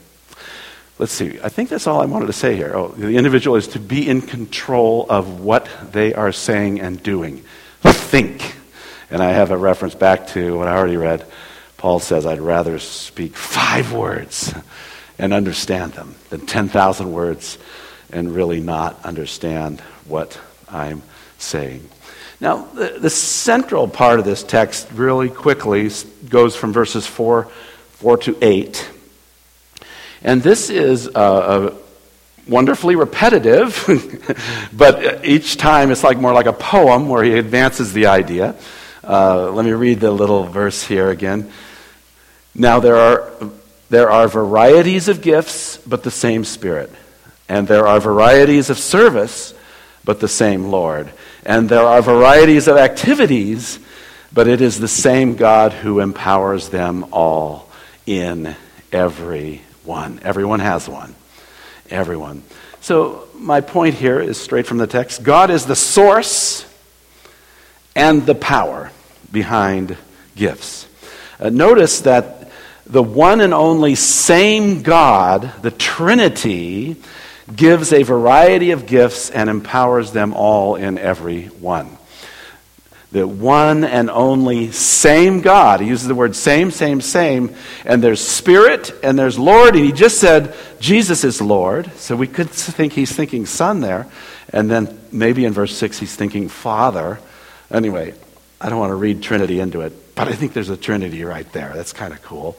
Let's 0.99 1.13
see. 1.13 1.39
I 1.43 1.49
think 1.49 1.71
that's 1.71 1.87
all 1.87 2.03
I 2.03 2.05
wanted 2.05 2.27
to 2.27 2.33
say 2.35 2.57
here. 2.57 2.73
Oh, 2.75 2.89
the 2.89 3.17
individual 3.17 3.57
is 3.57 3.69
to 3.69 3.81
be 3.81 4.07
in 4.07 4.21
control 4.21 5.07
of 5.09 5.41
what 5.41 5.69
they 5.93 6.13
are 6.13 6.33
saying 6.33 6.81
and 6.81 7.03
doing. 7.03 7.43
Think. 7.83 8.55
And 9.11 9.23
I 9.23 9.33
have 9.33 9.51
a 9.51 9.57
reference 9.57 9.95
back 9.95 10.27
to 10.29 10.59
what 10.59 10.69
I 10.69 10.77
already 10.77 10.99
read. 10.99 11.25
Paul 11.79 12.01
says, 12.01 12.27
I'd 12.27 12.41
rather 12.41 12.79
speak 12.79 13.35
five 13.35 13.93
words 13.93 14.55
and 15.19 15.33
understand 15.33 15.95
them 15.95 16.15
than 16.29 16.45
10,000 16.45 17.13
words 17.13 17.57
and 18.13 18.35
really 18.35 18.61
not 18.61 19.03
understand 19.05 19.81
what 20.07 20.39
I'm 20.69 21.03
saying. 21.39 21.89
Now, 22.41 22.65
the, 22.65 22.97
the, 22.99 23.11
central 23.11 23.87
part 23.87 24.19
of 24.19 24.25
this 24.25 24.43
text 24.43 24.89
really 24.93 25.29
quickly 25.29 25.91
goes 26.29 26.57
from 26.57 26.73
verses 26.73 27.07
4, 27.07 27.45
4 27.45 28.17
to 28.19 28.39
8. 28.41 28.91
And 30.23 30.43
this 30.43 30.71
is 30.71 31.07
a, 31.07 31.13
a 31.15 31.73
wonderfully 32.49 32.97
repetitive, 32.97 33.85
but 34.73 35.25
each 35.25 35.59
time 35.59 35.91
it's 35.91 36.03
like 36.03 36.19
more 36.19 36.33
like 36.33 36.47
a 36.47 36.53
poem 36.53 37.09
where 37.09 37.23
he 37.23 37.35
advances 37.35 37.93
the 37.93 38.07
idea. 38.07 38.57
Uh, 39.05 39.51
let 39.51 39.65
me 39.65 39.73
read 39.73 40.01
the 40.01 40.11
little 40.11 40.45
verse 40.45 40.83
here 40.83 41.11
again. 41.11 41.51
Now 42.55 42.81
there 42.81 42.97
are 42.97 43.33
there 43.91 44.11
are 44.11 44.29
varieties 44.29 45.09
of 45.09 45.21
gifts, 45.21 45.79
but 45.79 46.05
the 46.05 46.11
same 46.11 46.45
Spirit, 46.45 46.91
and 47.49 47.67
there 47.67 47.87
are 47.87 47.99
varieties 47.99 48.71
of 48.71 48.79
service, 48.79 49.53
but 50.05 50.21
the 50.21 50.29
same 50.29 50.71
Lord, 50.71 51.11
and 51.45 51.69
there 51.69 51.83
are 51.83 52.03
varieties 52.03 52.69
of 52.69 52.77
activities, 52.77 53.79
but 54.33 54.49
it 54.49 54.61
is 54.61 54.79
the 54.79 54.89
same 54.89 55.37
God 55.37 55.73
who 55.73 56.01
empowers 56.01 56.69
them 56.69 57.07
all 57.13 57.69
in 58.07 58.57
every 58.93 59.63
one. 59.85 60.21
Everyone 60.23 60.61
has 60.61 60.89
one. 60.89 61.15
Everyone. 61.91 62.43
So, 62.81 63.29
my 63.35 63.61
point 63.61 63.95
here 63.95 64.21
is 64.21 64.39
straight 64.41 64.67
from 64.67 64.79
the 64.79 64.87
text 64.87 65.23
God 65.23 65.51
is 65.51 65.67
the 65.67 65.77
source 65.77 66.67
and 67.97 68.25
the 68.27 68.35
power 68.35 68.91
behind 69.33 69.97
gifts. 70.37 70.87
Uh, 71.39 71.51
notice 71.51 72.01
that 72.03 72.51
the 72.87 73.03
one 73.03 73.41
and 73.41 73.55
only 73.55 73.95
same 73.95 74.83
God, 74.83 75.53
the 75.63 75.71
Trinity, 75.71 76.97
gives 77.55 77.93
a 77.93 78.03
variety 78.03 78.71
of 78.71 78.87
gifts 78.87 79.31
and 79.31 79.51
empowers 79.51 80.13
them 80.13 80.35
all 80.35 80.77
in 80.77 80.99
every 80.99 81.47
one 81.47 81.99
the 83.13 83.27
one 83.27 83.83
and 83.85 84.09
only 84.09 84.71
same 84.71 85.41
God. 85.41 85.81
He 85.81 85.89
uses 85.89 86.07
the 86.07 86.15
word 86.15 86.37
same, 86.37 86.71
same, 86.71 87.01
same. 87.01 87.55
And 87.85 88.03
there's 88.03 88.21
Spirit 88.21 88.93
and 89.03 89.19
there's 89.19 89.39
Lord. 89.39 89.75
And 89.75 89.85
he 89.85 89.93
just 89.93 90.19
said 90.19 90.55
Jesus 90.79 91.25
is 91.25 91.41
Lord. 91.41 91.91
So 91.97 92.15
we 92.15 92.29
could 92.29 92.51
think 92.51 92.93
he's 92.93 93.13
thinking 93.13 93.47
Son 93.47 93.81
there. 93.81 94.07
And 94.53 94.71
then 94.71 94.99
maybe 95.11 95.45
in 95.45 95.53
verse 95.53 95.77
6 95.77 95.99
he's 95.99 96.15
thinking 96.15 96.49
Father. 96.49 97.19
Anyway, 97.71 98.15
I 98.61 98.69
don't 98.69 98.79
want 98.79 98.91
to 98.91 98.97
read 98.97 99.23
Trinity 99.23 99.59
into 99.59 99.81
it, 99.81 100.15
but 100.15 100.29
I 100.29 100.33
think 100.33 100.53
there's 100.53 100.71
a 100.71 100.77
Trinity 100.77 101.25
right 101.25 101.51
there. 101.53 101.73
That's 101.75 101.93
kind 101.93 102.13
of 102.13 102.23
cool. 102.23 102.57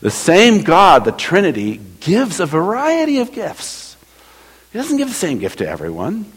The 0.00 0.10
same 0.10 0.62
God, 0.62 1.04
the 1.04 1.12
Trinity, 1.12 1.80
gives 2.00 2.38
a 2.38 2.46
variety 2.46 3.18
of 3.18 3.32
gifts. 3.32 3.87
He 4.72 4.78
doesn't 4.78 4.96
give 4.96 5.08
the 5.08 5.14
same 5.14 5.38
gift 5.38 5.58
to 5.58 5.68
everyone 5.68 6.30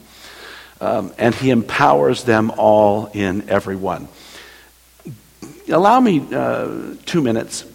um, 0.82 1.14
and 1.18 1.34
he 1.34 1.52
empowers 1.52 2.24
them 2.24 2.52
all 2.58 3.06
in 3.14 3.48
every 3.50 3.76
one. 3.76 4.08
Allow 5.70 6.00
me 6.00 6.26
uh, 6.34 6.96
two 7.06 7.22
minutes 7.22 7.66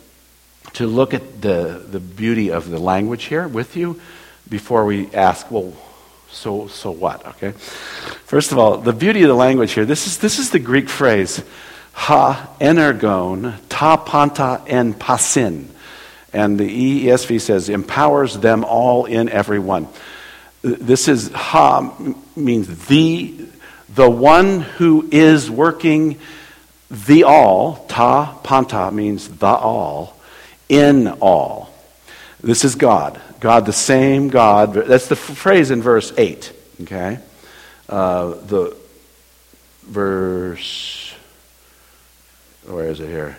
to 0.74 0.86
look 0.86 1.14
at 1.14 1.40
the, 1.40 1.84
the 1.88 2.00
beauty 2.00 2.50
of 2.50 2.68
the 2.68 2.78
language 2.78 3.24
here 3.24 3.48
with 3.48 3.76
you 3.76 4.00
before 4.48 4.84
we 4.84 5.06
ask, 5.14 5.50
well, 5.50 5.72
so, 6.30 6.66
so 6.66 6.90
what? 6.90 7.24
Okay. 7.26 7.52
First 7.52 8.52
of 8.52 8.58
all, 8.58 8.78
the 8.78 8.92
beauty 8.92 9.22
of 9.22 9.28
the 9.28 9.34
language 9.34 9.72
here, 9.72 9.84
this 9.84 10.06
is, 10.06 10.18
this 10.18 10.38
is 10.38 10.50
the 10.50 10.58
Greek 10.58 10.88
phrase, 10.88 11.42
ha 11.92 12.54
energon, 12.60 13.54
ta 13.68 13.96
panta 13.96 14.62
en 14.66 14.92
pasin. 14.92 15.68
And 16.32 16.58
the 16.58 17.06
ESV 17.06 17.40
says, 17.40 17.68
empowers 17.68 18.38
them 18.38 18.64
all 18.64 19.06
in 19.06 19.28
every 19.28 19.60
one. 19.60 19.88
This 20.66 21.06
is 21.06 21.30
ha 21.30 21.94
means 22.34 22.88
the, 22.88 23.46
the 23.88 24.10
one 24.10 24.62
who 24.62 25.08
is 25.12 25.48
working 25.48 26.18
the 26.90 27.22
all. 27.22 27.86
Ta 27.86 28.36
panta 28.42 28.90
means 28.90 29.28
the 29.28 29.46
all, 29.46 30.18
in 30.68 31.06
all. 31.20 31.72
This 32.42 32.64
is 32.64 32.74
God. 32.74 33.20
God, 33.38 33.64
the 33.64 33.72
same 33.72 34.28
God. 34.28 34.72
That's 34.74 35.06
the 35.06 35.14
phrase 35.14 35.70
in 35.70 35.82
verse 35.82 36.12
8. 36.18 36.52
Okay? 36.82 37.20
Uh, 37.88 38.30
the 38.30 38.76
verse, 39.84 41.14
where 42.66 42.88
is 42.88 42.98
it 42.98 43.06
here? 43.06 43.36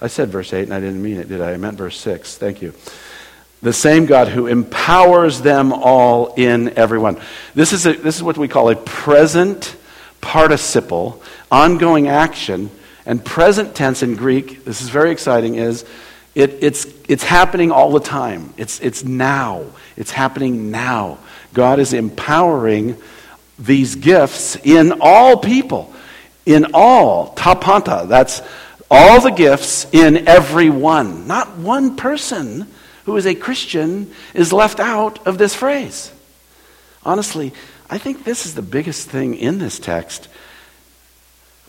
I 0.00 0.06
said 0.06 0.30
verse 0.30 0.54
8 0.54 0.62
and 0.62 0.72
I 0.72 0.80
didn't 0.80 1.02
mean 1.02 1.18
it, 1.18 1.28
did 1.28 1.42
I? 1.42 1.52
I 1.52 1.56
meant 1.58 1.76
verse 1.76 1.98
6. 1.98 2.38
Thank 2.38 2.62
you 2.62 2.72
the 3.60 3.72
same 3.72 4.06
God 4.06 4.28
who 4.28 4.46
empowers 4.46 5.40
them 5.40 5.72
all 5.72 6.34
in 6.34 6.76
everyone. 6.78 7.20
This 7.54 7.72
is, 7.72 7.86
a, 7.86 7.92
this 7.92 8.16
is 8.16 8.22
what 8.22 8.38
we 8.38 8.48
call 8.48 8.70
a 8.70 8.76
present 8.76 9.76
participle, 10.20 11.22
ongoing 11.50 12.08
action. 12.08 12.70
And 13.04 13.24
present 13.24 13.74
tense 13.74 14.02
in 14.02 14.16
Greek, 14.16 14.64
this 14.64 14.82
is 14.82 14.90
very 14.90 15.10
exciting, 15.10 15.54
is 15.54 15.84
it, 16.34 16.58
it's, 16.60 16.86
it's 17.08 17.24
happening 17.24 17.72
all 17.72 17.90
the 17.90 18.00
time. 18.00 18.52
It's, 18.56 18.80
it's 18.80 19.02
now. 19.02 19.64
It's 19.96 20.10
happening 20.10 20.70
now. 20.70 21.18
God 21.54 21.80
is 21.80 21.94
empowering 21.94 22.96
these 23.58 23.96
gifts 23.96 24.56
in 24.56 24.98
all 25.00 25.38
people. 25.38 25.92
In 26.46 26.66
all. 26.74 27.34
Tapanta. 27.34 28.06
That's 28.06 28.42
all 28.90 29.20
the 29.20 29.30
gifts 29.30 29.86
in 29.92 30.28
every 30.28 30.70
one. 30.70 31.26
Not 31.26 31.56
one 31.56 31.96
person 31.96 32.68
who 33.08 33.16
is 33.16 33.24
a 33.24 33.34
Christian 33.34 34.12
is 34.34 34.52
left 34.52 34.78
out 34.78 35.26
of 35.26 35.38
this 35.38 35.54
phrase. 35.54 36.12
Honestly, 37.06 37.54
I 37.88 37.96
think 37.96 38.24
this 38.24 38.44
is 38.44 38.54
the 38.54 38.60
biggest 38.60 39.08
thing 39.08 39.34
in 39.34 39.58
this 39.58 39.78
text. 39.78 40.28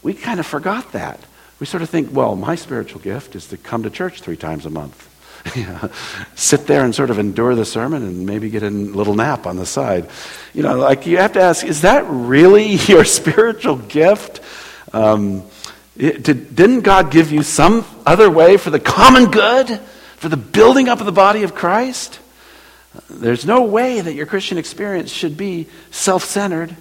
We 0.04 0.14
kind 0.14 0.42
of 0.42 0.46
forgot 0.46 0.92
that. 0.92 1.18
We 1.62 1.66
sort 1.66 1.82
of 1.82 1.90
think, 1.90 2.10
well, 2.12 2.36
my 2.36 2.56
spiritual 2.56 3.00
gift 3.00 3.38
is 3.38 3.48
to 3.48 3.58
come 3.58 3.84
to 3.84 3.90
church 3.90 4.20
three 4.20 4.36
times 4.36 4.66
a 4.66 4.70
month. 4.70 5.06
Sit 6.36 6.68
there 6.68 6.84
and 6.84 6.94
sort 6.94 7.10
of 7.10 7.20
endure 7.20 7.56
the 7.56 7.64
sermon 7.64 8.04
and 8.04 8.26
maybe 8.26 8.50
get 8.50 8.64
a 8.64 8.70
little 8.70 9.14
nap 9.16 9.48
on 9.48 9.56
the 9.56 9.66
side. 9.66 10.10
You 10.54 10.64
know, 10.64 10.78
like 10.78 11.06
you 11.06 11.20
have 11.20 11.32
to 11.34 11.42
ask, 11.42 11.66
is 11.66 11.84
that 11.84 12.04
really 12.06 12.66
your 12.88 13.06
spiritual 13.06 13.78
gift? 13.78 14.42
Um, 14.92 15.44
it, 15.96 16.22
did, 16.22 16.54
didn't 16.54 16.82
God 16.82 17.12
give 17.12 17.32
you 17.32 17.44
some 17.44 17.86
other 18.06 18.30
way 18.30 18.58
for 18.58 18.72
the 18.72 18.80
common 18.82 19.32
good? 19.32 19.80
For 20.20 20.28
the 20.28 20.38
building 20.38 20.90
up 20.90 21.00
of 21.00 21.06
the 21.06 21.12
body 21.12 21.44
of 21.44 21.56
Christ. 21.56 22.20
There's 23.10 23.46
no 23.46 23.64
way 23.64 24.02
that 24.02 24.14
your 24.14 24.26
Christian 24.26 24.58
experience 24.58 25.12
should 25.12 25.38
be 25.38 25.68
self 25.92 26.24
centered. 26.26 26.76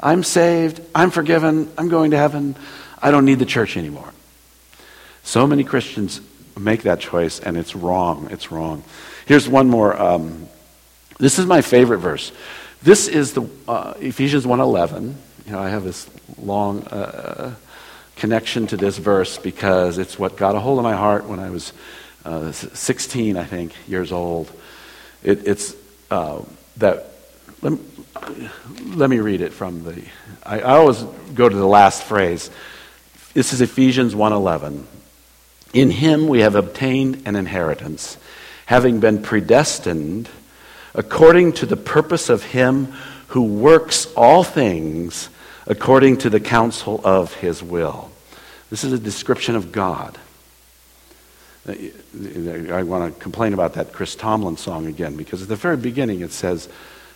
I'm 0.00 0.22
saved, 0.22 0.82
I'm 0.94 1.10
forgiven, 1.10 1.70
I'm 1.78 1.88
going 1.88 2.10
to 2.10 2.18
heaven, 2.18 2.56
I 3.00 3.10
don't 3.10 3.24
need 3.24 3.38
the 3.38 3.46
church 3.46 3.78
anymore. 3.78 4.12
So 5.22 5.46
many 5.46 5.64
Christians 5.64 6.20
make 6.58 6.82
that 6.82 7.00
choice, 7.00 7.40
and 7.40 7.56
it's 7.56 7.74
wrong. 7.74 8.28
It's 8.30 8.52
wrong. 8.52 8.84
Here's 9.24 9.48
one 9.48 9.70
more. 9.70 9.98
Um, 10.00 10.46
this 11.18 11.38
is 11.38 11.46
my 11.46 11.62
favorite 11.62 11.98
verse. 11.98 12.32
This 12.82 13.08
is 13.08 13.32
the 13.32 13.48
uh, 13.66 13.94
Ephesians 13.98 14.44
1:11. 14.44 15.14
You 15.46 15.52
know, 15.52 15.58
I 15.58 15.70
have 15.70 15.84
this 15.84 16.08
long 16.38 16.82
uh, 16.88 17.54
connection 18.16 18.66
to 18.66 18.76
this 18.76 18.98
verse 18.98 19.38
because 19.38 19.96
it's 19.96 20.18
what 20.18 20.36
got 20.36 20.54
a 20.54 20.60
hold 20.60 20.78
of 20.78 20.84
my 20.84 20.94
heart 20.94 21.24
when 21.24 21.38
I 21.38 21.48
was 21.48 21.72
uh, 22.24 22.52
16, 22.52 23.36
I 23.36 23.44
think, 23.44 23.72
years 23.86 24.12
old. 24.12 24.50
It, 25.22 25.46
it's 25.46 25.74
uh, 26.10 26.42
that. 26.78 27.10
Let, 27.62 27.78
let, 28.84 29.10
me 29.10 29.18
read 29.18 29.40
it 29.40 29.52
from 29.52 29.84
the. 29.84 30.02
I, 30.42 30.60
I 30.60 30.76
always 30.76 31.02
go 31.34 31.48
to 31.48 31.56
the 31.56 31.66
last 31.66 32.02
phrase. 32.04 32.50
This 33.32 33.52
is 33.52 33.60
Ephesians 33.60 34.14
1:11. 34.14 34.84
In 35.72 35.90
him 35.90 36.28
we 36.28 36.40
have 36.40 36.54
obtained 36.54 37.22
an 37.26 37.36
inheritance, 37.36 38.16
having 38.66 39.00
been 39.00 39.22
predestined 39.22 40.28
according 40.94 41.52
to 41.54 41.66
the 41.66 41.76
purpose 41.76 42.28
of 42.28 42.44
him 42.44 42.92
who 43.28 43.42
works 43.42 44.06
all 44.14 44.44
things 44.44 45.28
according 45.66 46.18
to 46.18 46.30
the 46.30 46.40
counsel 46.40 47.00
of 47.04 47.34
his 47.34 47.62
will. 47.62 48.10
This 48.70 48.84
is 48.84 48.92
a 48.92 48.98
description 48.98 49.56
of 49.56 49.72
God. 49.72 50.18
I 51.66 52.82
want 52.82 53.14
to 53.14 53.20
complain 53.20 53.54
about 53.54 53.74
that 53.74 53.92
Chris 53.92 54.14
Tomlin 54.14 54.56
song 54.56 54.86
again 54.86 55.16
because 55.16 55.42
at 55.42 55.48
the 55.48 55.56
very 55.56 55.76
beginning 55.76 56.20
it 56.20 56.32
says, 56.32 56.68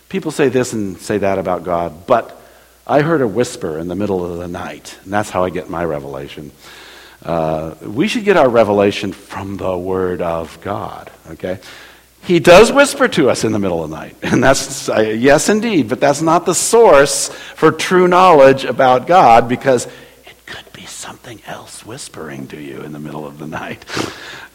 People 0.09 0.31
say 0.31 0.49
this 0.49 0.73
and 0.73 0.97
say 0.97 1.19
that 1.19 1.37
about 1.37 1.63
God, 1.63 2.07
but 2.07 2.35
I 2.87 3.01
heard 3.01 3.21
a 3.21 3.27
whisper 3.27 3.77
in 3.77 3.87
the 3.87 3.95
middle 3.95 4.25
of 4.25 4.39
the 4.39 4.47
night, 4.47 4.97
and 5.03 5.13
that's 5.13 5.29
how 5.29 5.43
I 5.43 5.51
get 5.51 5.69
my 5.69 5.85
revelation. 5.85 6.51
Uh, 7.23 7.75
we 7.83 8.07
should 8.07 8.23
get 8.23 8.35
our 8.35 8.49
revelation 8.49 9.11
from 9.11 9.57
the 9.57 9.77
Word 9.77 10.23
of 10.23 10.59
God, 10.61 11.11
okay? 11.29 11.59
He 12.23 12.39
does 12.39 12.71
whisper 12.71 13.07
to 13.09 13.29
us 13.29 13.43
in 13.43 13.51
the 13.51 13.59
middle 13.59 13.83
of 13.83 13.91
the 13.91 13.95
night, 13.95 14.15
and 14.23 14.43
that's, 14.43 14.89
uh, 14.89 15.01
yes, 15.01 15.47
indeed, 15.47 15.89
but 15.89 15.99
that's 15.99 16.23
not 16.23 16.47
the 16.47 16.55
source 16.55 17.29
for 17.29 17.71
true 17.71 18.07
knowledge 18.07 18.65
about 18.65 19.05
God 19.05 19.47
because 19.47 19.87
something 20.99 21.41
else 21.47 21.85
whispering 21.85 22.45
to 22.45 22.61
you 22.61 22.81
in 22.81 22.91
the 22.91 22.99
middle 22.99 23.25
of 23.25 23.39
the 23.39 23.47
night, 23.47 23.85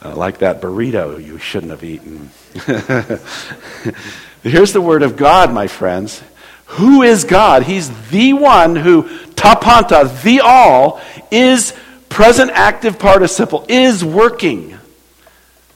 uh, 0.04 0.14
like 0.14 0.38
that 0.38 0.61
burrito 0.61 1.24
you 1.24 1.38
shouldn't 1.38 1.70
have 1.70 1.83
eaten. 1.83 2.28
Here's 4.42 4.74
the 4.74 4.80
Word 4.83 5.02
of 5.02 5.16
God, 5.16 5.54
my 5.54 5.68
friends. 5.68 6.22
Who 6.66 7.00
is 7.00 7.24
God? 7.24 7.62
He's 7.62 7.88
the 8.11 8.35
one 8.35 8.76
who, 8.76 9.04
tapanta, 9.30 10.22
the 10.22 10.40
all, 10.40 11.00
is 11.30 11.72
present 12.11 12.50
active 12.50 12.98
participle, 12.98 13.64
is 13.66 14.04
working. 14.04 14.78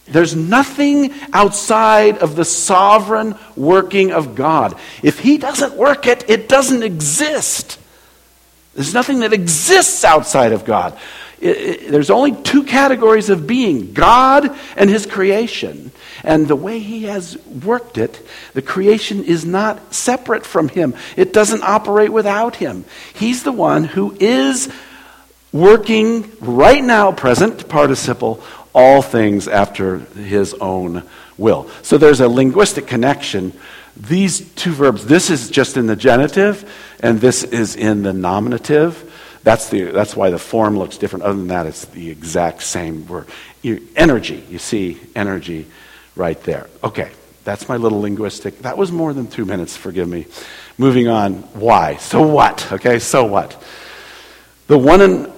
There's 0.04 0.36
nothing 0.36 1.14
outside 1.32 2.18
of 2.18 2.36
the 2.36 2.44
sovereign 2.44 3.36
working 3.56 4.12
of 4.12 4.34
God. 4.34 4.78
If 5.02 5.20
He 5.20 5.38
doesn't 5.38 5.74
work 5.74 6.06
it, 6.06 6.28
it 6.28 6.46
doesn't 6.46 6.82
exist. 6.82 7.78
There's 8.78 8.94
nothing 8.94 9.20
that 9.20 9.32
exists 9.32 10.04
outside 10.04 10.52
of 10.52 10.64
God. 10.64 10.96
It, 11.40 11.56
it, 11.56 11.90
there's 11.90 12.10
only 12.10 12.30
two 12.30 12.62
categories 12.62 13.28
of 13.28 13.44
being 13.44 13.92
God 13.92 14.56
and 14.76 14.88
His 14.88 15.04
creation. 15.04 15.90
And 16.22 16.46
the 16.46 16.54
way 16.54 16.78
He 16.78 17.02
has 17.02 17.36
worked 17.44 17.98
it, 17.98 18.24
the 18.54 18.62
creation 18.62 19.24
is 19.24 19.44
not 19.44 19.92
separate 19.92 20.46
from 20.46 20.68
Him, 20.68 20.94
it 21.16 21.32
doesn't 21.32 21.64
operate 21.64 22.12
without 22.12 22.54
Him. 22.54 22.84
He's 23.14 23.42
the 23.42 23.50
one 23.50 23.82
who 23.82 24.16
is 24.20 24.72
working 25.50 26.30
right 26.40 26.84
now, 26.84 27.10
present 27.10 27.68
participle, 27.68 28.40
all 28.72 29.02
things 29.02 29.48
after 29.48 29.98
His 29.98 30.54
own 30.54 31.02
will. 31.36 31.68
So 31.82 31.98
there's 31.98 32.20
a 32.20 32.28
linguistic 32.28 32.86
connection. 32.86 33.54
These 33.98 34.52
two 34.52 34.72
verbs, 34.72 35.06
this 35.06 35.28
is 35.28 35.50
just 35.50 35.76
in 35.76 35.86
the 35.86 35.96
genitive, 35.96 36.70
and 37.00 37.20
this 37.20 37.42
is 37.42 37.74
in 37.74 38.02
the 38.02 38.12
nominative. 38.12 39.12
That's, 39.42 39.68
the, 39.70 39.84
that's 39.84 40.14
why 40.14 40.30
the 40.30 40.38
form 40.38 40.78
looks 40.78 40.98
different. 40.98 41.24
Other 41.24 41.36
than 41.36 41.48
that, 41.48 41.66
it's 41.66 41.84
the 41.86 42.10
exact 42.10 42.62
same 42.62 43.06
word. 43.06 43.26
Energy, 43.96 44.44
you 44.48 44.58
see 44.58 45.00
energy 45.16 45.66
right 46.14 46.40
there. 46.44 46.68
Okay, 46.84 47.10
that's 47.44 47.68
my 47.68 47.76
little 47.76 48.00
linguistic. 48.00 48.60
That 48.60 48.78
was 48.78 48.92
more 48.92 49.12
than 49.12 49.26
two 49.26 49.44
minutes, 49.44 49.76
forgive 49.76 50.08
me. 50.08 50.26
Moving 50.76 51.08
on, 51.08 51.34
why? 51.54 51.96
So 51.96 52.22
what? 52.22 52.72
Okay, 52.72 53.00
so 53.00 53.24
what? 53.24 53.60
The 54.68 54.78
one 54.78 55.00
and 55.00 55.32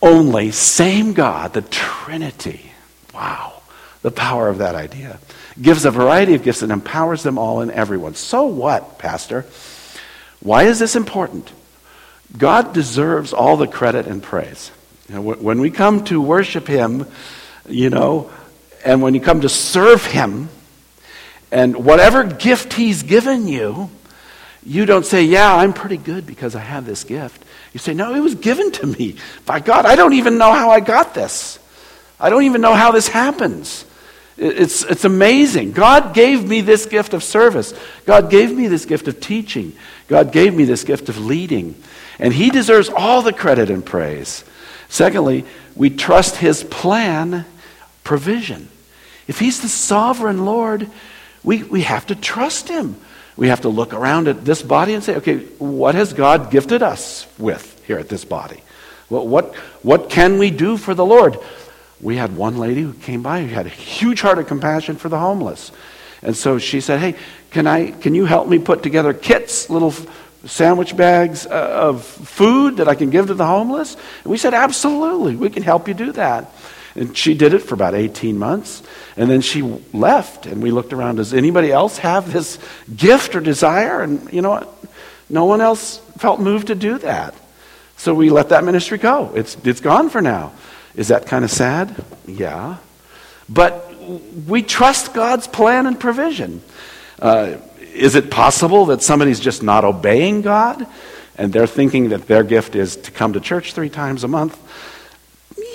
only 0.00 0.52
same 0.52 1.12
God, 1.12 1.54
the 1.54 1.62
Trinity. 1.62 2.72
Wow, 3.12 3.62
the 4.02 4.12
power 4.12 4.48
of 4.48 4.58
that 4.58 4.74
idea. 4.76 5.18
Gives 5.60 5.84
a 5.84 5.90
variety 5.90 6.34
of 6.34 6.42
gifts 6.42 6.62
and 6.62 6.70
empowers 6.70 7.22
them 7.22 7.38
all 7.38 7.60
and 7.60 7.70
everyone. 7.70 8.14
So 8.14 8.46
what, 8.46 8.98
Pastor? 8.98 9.46
Why 10.40 10.64
is 10.64 10.78
this 10.78 10.96
important? 10.96 11.50
God 12.36 12.72
deserves 12.72 13.32
all 13.32 13.56
the 13.56 13.66
credit 13.66 14.06
and 14.06 14.22
praise. 14.22 14.70
You 15.08 15.16
know, 15.16 15.22
when 15.22 15.60
we 15.60 15.70
come 15.70 16.04
to 16.06 16.20
worship 16.20 16.66
Him, 16.66 17.06
you 17.68 17.90
know, 17.90 18.30
and 18.84 19.00
when 19.02 19.14
you 19.14 19.20
come 19.20 19.40
to 19.42 19.48
serve 19.48 20.04
Him, 20.04 20.48
and 21.50 21.84
whatever 21.84 22.24
gift 22.24 22.72
He's 22.72 23.02
given 23.02 23.48
you, 23.48 23.90
you 24.64 24.84
don't 24.84 25.06
say, 25.06 25.22
Yeah, 25.22 25.54
I'm 25.54 25.72
pretty 25.72 25.96
good 25.96 26.26
because 26.26 26.56
I 26.56 26.60
have 26.60 26.84
this 26.84 27.04
gift. 27.04 27.44
You 27.72 27.78
say, 27.78 27.94
No, 27.94 28.14
it 28.14 28.20
was 28.20 28.34
given 28.34 28.72
to 28.72 28.86
me 28.86 29.16
by 29.46 29.60
God. 29.60 29.86
I 29.86 29.94
don't 29.94 30.14
even 30.14 30.38
know 30.38 30.52
how 30.52 30.70
I 30.70 30.80
got 30.80 31.14
this. 31.14 31.58
I 32.18 32.30
don't 32.30 32.44
even 32.44 32.60
know 32.60 32.74
how 32.74 32.92
this 32.92 33.08
happens. 33.08 33.84
It's, 34.36 34.84
it's 34.84 35.04
amazing. 35.04 35.72
God 35.72 36.12
gave 36.12 36.46
me 36.46 36.60
this 36.60 36.86
gift 36.86 37.14
of 37.14 37.24
service. 37.24 37.72
God 38.04 38.30
gave 38.30 38.54
me 38.54 38.66
this 38.68 38.84
gift 38.84 39.08
of 39.08 39.18
teaching. 39.20 39.72
God 40.08 40.30
gave 40.30 40.54
me 40.54 40.64
this 40.64 40.84
gift 40.84 41.08
of 41.08 41.18
leading. 41.18 41.74
And 42.18 42.32
He 42.32 42.50
deserves 42.50 42.88
all 42.88 43.22
the 43.22 43.32
credit 43.32 43.70
and 43.70 43.84
praise. 43.84 44.44
Secondly, 44.88 45.44
we 45.74 45.90
trust 45.90 46.36
His 46.36 46.64
plan, 46.64 47.46
provision. 48.04 48.68
If 49.26 49.38
He's 49.38 49.62
the 49.62 49.68
sovereign 49.68 50.44
Lord, 50.44 50.88
we, 51.42 51.62
we 51.62 51.82
have 51.82 52.06
to 52.06 52.14
trust 52.14 52.68
Him. 52.68 52.96
We 53.36 53.48
have 53.48 53.62
to 53.62 53.68
look 53.68 53.94
around 53.94 54.28
at 54.28 54.44
this 54.44 54.62
body 54.62 54.94
and 54.94 55.02
say, 55.02 55.16
okay, 55.16 55.38
what 55.58 55.94
has 55.94 56.12
God 56.12 56.50
gifted 56.50 56.82
us 56.82 57.26
with 57.38 57.84
here 57.86 57.98
at 57.98 58.08
this 58.08 58.24
body? 58.24 58.62
What, 59.08 59.26
what, 59.26 59.54
what 59.82 60.10
can 60.10 60.38
we 60.38 60.50
do 60.50 60.76
for 60.76 60.94
the 60.94 61.04
Lord? 61.04 61.38
We 62.00 62.16
had 62.16 62.36
one 62.36 62.58
lady 62.58 62.82
who 62.82 62.92
came 62.92 63.22
by 63.22 63.42
who 63.42 63.48
had 63.48 63.66
a 63.66 63.70
huge 63.70 64.20
heart 64.20 64.38
of 64.38 64.46
compassion 64.46 64.96
for 64.96 65.08
the 65.08 65.18
homeless. 65.18 65.72
And 66.22 66.36
so 66.36 66.58
she 66.58 66.80
said, 66.80 67.00
hey, 67.00 67.14
can, 67.50 67.66
I, 67.66 67.90
can 67.90 68.14
you 68.14 68.24
help 68.24 68.48
me 68.48 68.58
put 68.58 68.82
together 68.82 69.14
kits, 69.14 69.70
little 69.70 69.94
sandwich 70.44 70.96
bags 70.96 71.46
uh, 71.46 71.50
of 71.50 72.04
food 72.04 72.78
that 72.78 72.88
I 72.88 72.94
can 72.94 73.10
give 73.10 73.28
to 73.28 73.34
the 73.34 73.46
homeless? 73.46 73.94
And 74.24 74.30
we 74.30 74.36
said, 74.36 74.54
absolutely, 74.54 75.36
we 75.36 75.50
can 75.50 75.62
help 75.62 75.88
you 75.88 75.94
do 75.94 76.12
that. 76.12 76.52
And 76.94 77.16
she 77.16 77.34
did 77.34 77.52
it 77.52 77.60
for 77.60 77.74
about 77.74 77.94
18 77.94 78.38
months. 78.38 78.82
And 79.16 79.30
then 79.30 79.42
she 79.42 79.62
left, 79.92 80.46
and 80.46 80.62
we 80.62 80.70
looked 80.70 80.94
around. 80.94 81.16
Does 81.16 81.34
anybody 81.34 81.70
else 81.70 81.98
have 81.98 82.32
this 82.32 82.58
gift 82.94 83.36
or 83.36 83.40
desire? 83.40 84.00
And 84.00 84.32
you 84.32 84.40
know 84.40 84.50
what? 84.50 84.74
No 85.28 85.44
one 85.44 85.60
else 85.60 85.98
felt 86.18 86.40
moved 86.40 86.68
to 86.68 86.74
do 86.74 86.98
that. 86.98 87.34
So 87.98 88.14
we 88.14 88.30
let 88.30 88.50
that 88.50 88.64
ministry 88.64 88.98
go. 88.98 89.32
It's, 89.34 89.56
it's 89.64 89.80
gone 89.80 90.08
for 90.08 90.20
now. 90.20 90.52
Is 90.96 91.08
that 91.08 91.26
kind 91.26 91.44
of 91.44 91.50
sad? 91.50 92.04
Yeah. 92.26 92.78
But 93.48 93.94
we 94.46 94.62
trust 94.62 95.14
God's 95.14 95.46
plan 95.46 95.86
and 95.86 96.00
provision. 96.00 96.62
Uh, 97.18 97.56
is 97.92 98.14
it 98.14 98.30
possible 98.30 98.86
that 98.86 99.02
somebody's 99.02 99.40
just 99.40 99.62
not 99.62 99.84
obeying 99.84 100.42
God 100.42 100.86
and 101.36 101.52
they're 101.52 101.66
thinking 101.66 102.10
that 102.10 102.26
their 102.26 102.42
gift 102.42 102.74
is 102.74 102.96
to 102.96 103.10
come 103.10 103.34
to 103.34 103.40
church 103.40 103.74
three 103.74 103.88
times 103.88 104.24
a 104.24 104.28
month? 104.28 104.58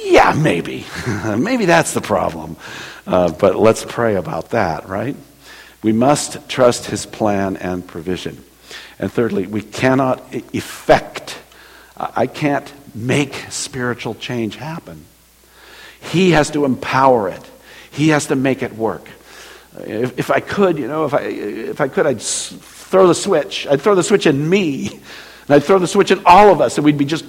Yeah, 0.03 0.34
maybe. 0.34 0.86
maybe 1.38 1.65
that's 1.65 1.93
the 1.93 2.01
problem. 2.01 2.57
Uh, 3.05 3.31
but 3.31 3.55
let's 3.55 3.86
pray 3.86 4.15
about 4.15 4.51
that, 4.51 4.88
right? 4.88 5.15
We 5.84 5.91
must 5.91 6.47
trust 6.49 6.88
his 6.88 7.05
plan 7.05 7.57
and 7.57 7.86
provision. 7.86 8.43
And 8.99 9.12
thirdly, 9.12 9.47
we 9.47 9.62
cannot 9.62 10.21
effect, 10.53 11.38
I 11.97 12.27
can't 12.27 12.71
make 12.93 13.34
spiritual 13.49 14.15
change 14.15 14.55
happen. 14.55 15.05
He 16.01 16.31
has 16.31 16.51
to 16.51 16.65
empower 16.65 17.29
it, 17.29 17.49
He 17.91 18.09
has 18.09 18.27
to 18.27 18.35
make 18.35 18.63
it 18.63 18.73
work. 18.73 19.07
If, 19.79 20.19
if 20.19 20.31
I 20.31 20.41
could, 20.41 20.77
you 20.77 20.87
know, 20.87 21.05
if 21.05 21.13
I, 21.13 21.21
if 21.21 21.79
I 21.79 21.87
could, 21.87 22.05
I'd 22.05 22.21
throw 22.21 23.07
the 23.07 23.15
switch. 23.15 23.65
I'd 23.67 23.81
throw 23.81 23.95
the 23.95 24.03
switch 24.03 24.25
in 24.25 24.49
me, 24.49 24.87
and 24.89 25.49
I'd 25.49 25.63
throw 25.63 25.79
the 25.79 25.87
switch 25.87 26.11
in 26.11 26.21
all 26.25 26.51
of 26.51 26.59
us, 26.59 26.77
and 26.77 26.83
we'd 26.83 26.97
be 26.97 27.05
just 27.05 27.25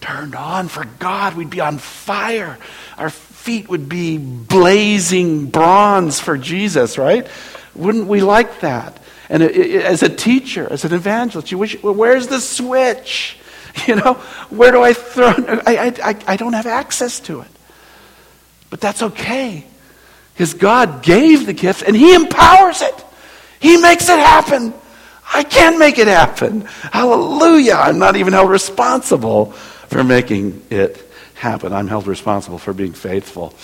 turned 0.00 0.34
on 0.34 0.68
for 0.68 0.84
God. 0.98 1.34
We'd 1.34 1.50
be 1.50 1.60
on 1.60 1.78
fire. 1.78 2.58
Our 2.96 3.10
feet 3.10 3.68
would 3.68 3.88
be 3.88 4.18
blazing 4.18 5.46
bronze 5.46 6.20
for 6.20 6.38
Jesus, 6.38 6.96
right? 6.96 7.26
Wouldn't 7.74 8.06
we 8.06 8.20
like 8.20 8.60
that? 8.60 9.00
And 9.28 9.42
as 9.42 10.02
a 10.02 10.08
teacher, 10.08 10.70
as 10.70 10.84
an 10.84 10.92
evangelist, 10.92 11.50
you 11.50 11.58
wish, 11.58 11.80
well, 11.82 11.94
where's 11.94 12.26
the 12.28 12.40
switch? 12.40 13.36
You 13.86 13.94
know, 13.94 14.14
where 14.50 14.72
do 14.72 14.82
I 14.82 14.92
throw? 14.92 15.28
I, 15.28 15.94
I, 16.02 16.16
I 16.26 16.36
don't 16.36 16.54
have 16.54 16.66
access 16.66 17.20
to 17.20 17.40
it. 17.40 17.46
But 18.70 18.80
that's 18.80 19.02
okay. 19.02 19.64
Because 20.32 20.54
God 20.54 21.02
gave 21.02 21.46
the 21.46 21.52
gift 21.52 21.82
and 21.82 21.94
He 21.94 22.14
empowers 22.14 22.80
it. 22.80 23.04
He 23.60 23.76
makes 23.76 24.08
it 24.08 24.18
happen. 24.18 24.72
I 25.32 25.42
can't 25.44 25.78
make 25.78 25.98
it 25.98 26.08
happen. 26.08 26.62
Hallelujah. 26.62 27.74
I'm 27.74 27.98
not 27.98 28.16
even 28.16 28.32
held 28.32 28.50
responsible 28.50 29.52
for 29.52 30.02
making 30.02 30.62
it 30.70 31.04
happen. 31.34 31.72
I'm 31.72 31.88
held 31.88 32.06
responsible 32.06 32.58
for 32.58 32.72
being 32.72 32.92
faithful 32.92 33.54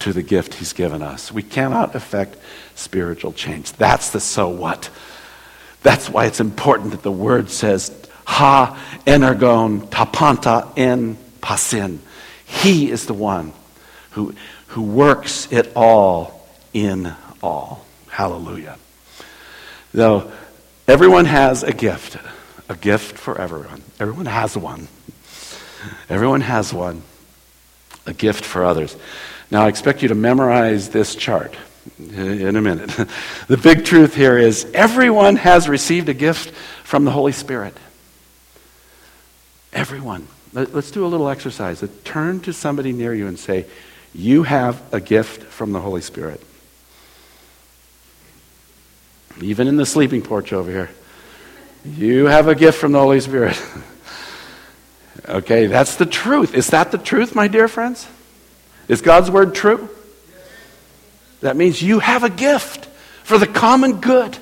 to 0.00 0.12
the 0.12 0.22
gift 0.22 0.54
He's 0.54 0.72
given 0.72 1.02
us. 1.02 1.30
We 1.30 1.42
cannot 1.42 1.94
affect 1.94 2.36
spiritual 2.74 3.32
change. 3.32 3.72
That's 3.72 4.10
the 4.10 4.20
so 4.20 4.48
what. 4.48 4.90
That's 5.82 6.08
why 6.08 6.26
it's 6.26 6.40
important 6.40 6.92
that 6.92 7.02
the 7.02 7.12
word 7.12 7.50
says, 7.50 7.96
ha 8.24 8.80
energon 9.06 9.82
tapanta 9.82 10.72
en 10.76 11.16
pasin. 11.40 11.98
He 12.44 12.90
is 12.90 13.06
the 13.06 13.14
one 13.14 13.52
who, 14.12 14.34
who 14.72 14.80
works 14.82 15.52
it 15.52 15.70
all 15.76 16.48
in 16.72 17.14
all. 17.42 17.84
Hallelujah. 18.08 18.78
Though 19.92 20.32
everyone 20.88 21.26
has 21.26 21.62
a 21.62 21.74
gift, 21.74 22.16
a 22.70 22.74
gift 22.74 23.18
for 23.18 23.38
everyone. 23.38 23.82
Everyone 24.00 24.24
has 24.24 24.56
one. 24.56 24.88
Everyone 26.08 26.40
has 26.40 26.72
one, 26.72 27.02
a 28.06 28.14
gift 28.14 28.46
for 28.46 28.64
others. 28.64 28.96
Now, 29.50 29.64
I 29.64 29.68
expect 29.68 30.00
you 30.00 30.08
to 30.08 30.14
memorize 30.14 30.88
this 30.88 31.14
chart 31.16 31.54
in 31.98 32.56
a 32.56 32.62
minute. 32.62 32.88
the 33.48 33.58
big 33.58 33.84
truth 33.84 34.14
here 34.14 34.38
is 34.38 34.64
everyone 34.72 35.36
has 35.36 35.68
received 35.68 36.08
a 36.08 36.14
gift 36.14 36.54
from 36.82 37.04
the 37.04 37.10
Holy 37.10 37.32
Spirit. 37.32 37.76
Everyone. 39.74 40.28
Let's 40.54 40.90
do 40.90 41.04
a 41.04 41.08
little 41.08 41.28
exercise. 41.28 41.84
Turn 42.04 42.40
to 42.40 42.54
somebody 42.54 42.92
near 42.92 43.12
you 43.12 43.26
and 43.26 43.38
say, 43.38 43.66
You 44.14 44.42
have 44.42 44.82
a 44.92 45.00
gift 45.00 45.44
from 45.44 45.72
the 45.72 45.80
Holy 45.80 46.02
Spirit. 46.02 46.40
Even 49.40 49.68
in 49.68 49.76
the 49.76 49.86
sleeping 49.86 50.22
porch 50.22 50.52
over 50.52 50.70
here, 50.70 50.90
you 51.84 52.26
have 52.26 52.48
a 52.48 52.54
gift 52.54 52.78
from 52.78 52.92
the 52.92 53.00
Holy 53.00 53.20
Spirit. 53.20 53.60
okay, 55.28 55.66
that's 55.66 55.96
the 55.96 56.06
truth. 56.06 56.54
Is 56.54 56.68
that 56.68 56.92
the 56.92 56.98
truth, 56.98 57.34
my 57.34 57.48
dear 57.48 57.68
friends? 57.68 58.06
Is 58.88 59.00
God's 59.00 59.30
word 59.30 59.54
true? 59.54 59.88
That 61.40 61.56
means 61.56 61.82
you 61.82 61.98
have 61.98 62.22
a 62.22 62.30
gift 62.30 62.86
for 63.24 63.38
the 63.38 63.46
common 63.46 64.00
good 64.00 64.36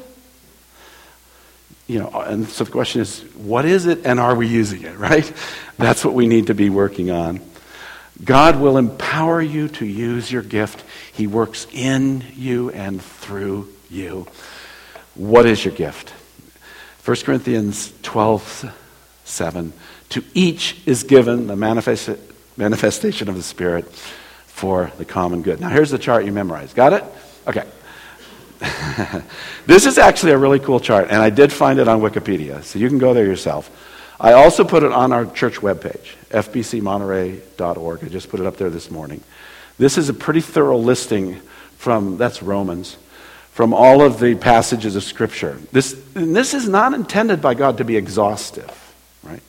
you 1.91 1.99
know, 1.99 2.21
and 2.21 2.49
so 2.49 2.63
the 2.63 2.71
question 2.71 3.01
is, 3.01 3.23
what 3.35 3.65
is 3.65 3.87
it 3.87 4.07
and 4.07 4.21
are 4.21 4.37
we 4.37 4.47
using 4.47 4.83
it, 4.83 4.97
right? 4.99 5.31
That's 5.77 6.05
what 6.05 6.15
we 6.15 6.29
need 6.29 6.47
to 6.47 6.55
be 6.55 6.71
working 6.71 7.11
on. 7.11 7.41
God 8.25 8.61
will 8.61 8.77
empower 8.77 9.41
you 9.41 9.69
to 9.69 9.87
use 9.87 10.31
your 10.31 10.43
gift. 10.43 10.85
He 11.13 11.27
works 11.27 11.67
in 11.73 12.25
you 12.35 12.71
and 12.71 13.01
through 13.01 13.69
you. 13.89 14.27
What 15.15 15.47
is 15.47 15.65
your 15.65 15.75
gift? 15.75 16.11
1 17.05 17.17
Corinthians 17.19 17.93
12, 18.03 18.75
7. 19.25 19.73
To 20.11 20.25
each 20.35 20.77
is 20.87 21.05
given 21.05 21.47
the 21.47 21.57
manifest, 21.57 22.11
manifestation 22.57 23.29
of 23.29 23.37
the 23.37 23.43
Spirit 23.43 23.91
for 24.47 24.93
the 24.99 25.05
common 25.05 25.43
good. 25.43 25.61
Now, 25.61 25.71
here's 25.71 25.91
the 25.91 25.99
chart 25.99 26.27
you 26.27 26.33
memorized. 26.33 26.77
Got 26.77 26.93
it? 26.93 27.05
Okay. 27.47 27.65
this 29.67 29.87
is 29.87 29.97
actually 29.97 30.33
a 30.33 30.39
really 30.39 30.59
cool 30.59 30.81
chart, 30.81 31.09
and 31.11 31.23
I 31.23 31.31
did 31.31 31.51
find 31.53 31.79
it 31.79 31.89
on 31.89 32.01
Wikipedia, 32.01 32.63
so 32.63 32.79
you 32.79 32.89
can 32.89 32.99
go 32.99 33.15
there 33.15 33.25
yourself. 33.25 33.71
I 34.21 34.35
also 34.35 34.65
put 34.65 34.83
it 34.83 34.93
on 34.93 35.13
our 35.13 35.25
church 35.25 35.61
webpage, 35.61 36.15
fbcmonterey.org. 36.29 38.05
I 38.05 38.09
just 38.09 38.29
put 38.29 38.39
it 38.39 38.45
up 38.45 38.59
there 38.59 38.69
this 38.69 38.91
morning. 38.91 39.23
This 39.79 39.97
is 39.97 40.11
a 40.11 40.15
pretty 40.15 40.43
thorough 40.43 40.77
listing 40.77 41.41
from, 41.79 42.19
that's 42.19 42.43
Romans, 42.43 42.99
from 43.53 43.73
all 43.73 44.03
of 44.03 44.21
the 44.21 44.35
passages 44.35 44.95
of 44.95 45.05
Scripture. 45.05 45.59
This, 45.73 45.99
this 46.13 46.53
is 46.53 46.69
not 46.69 46.93
intended 46.93 47.41
by 47.41 47.55
God 47.55 47.79
to 47.79 47.85
be 47.85 47.97
exhaustive, 47.97 48.95
right? 49.23 49.43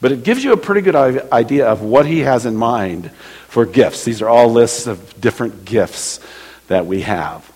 But 0.00 0.10
it 0.10 0.24
gives 0.24 0.42
you 0.42 0.52
a 0.52 0.56
pretty 0.56 0.80
good 0.80 0.96
idea 0.96 1.68
of 1.68 1.82
what 1.82 2.04
He 2.04 2.18
has 2.20 2.44
in 2.44 2.56
mind 2.56 3.12
for 3.46 3.66
gifts. 3.66 4.04
These 4.04 4.20
are 4.20 4.28
all 4.28 4.50
lists 4.50 4.88
of 4.88 5.20
different 5.20 5.64
gifts 5.64 6.18
that 6.66 6.86
we 6.86 7.02
have. 7.02 7.48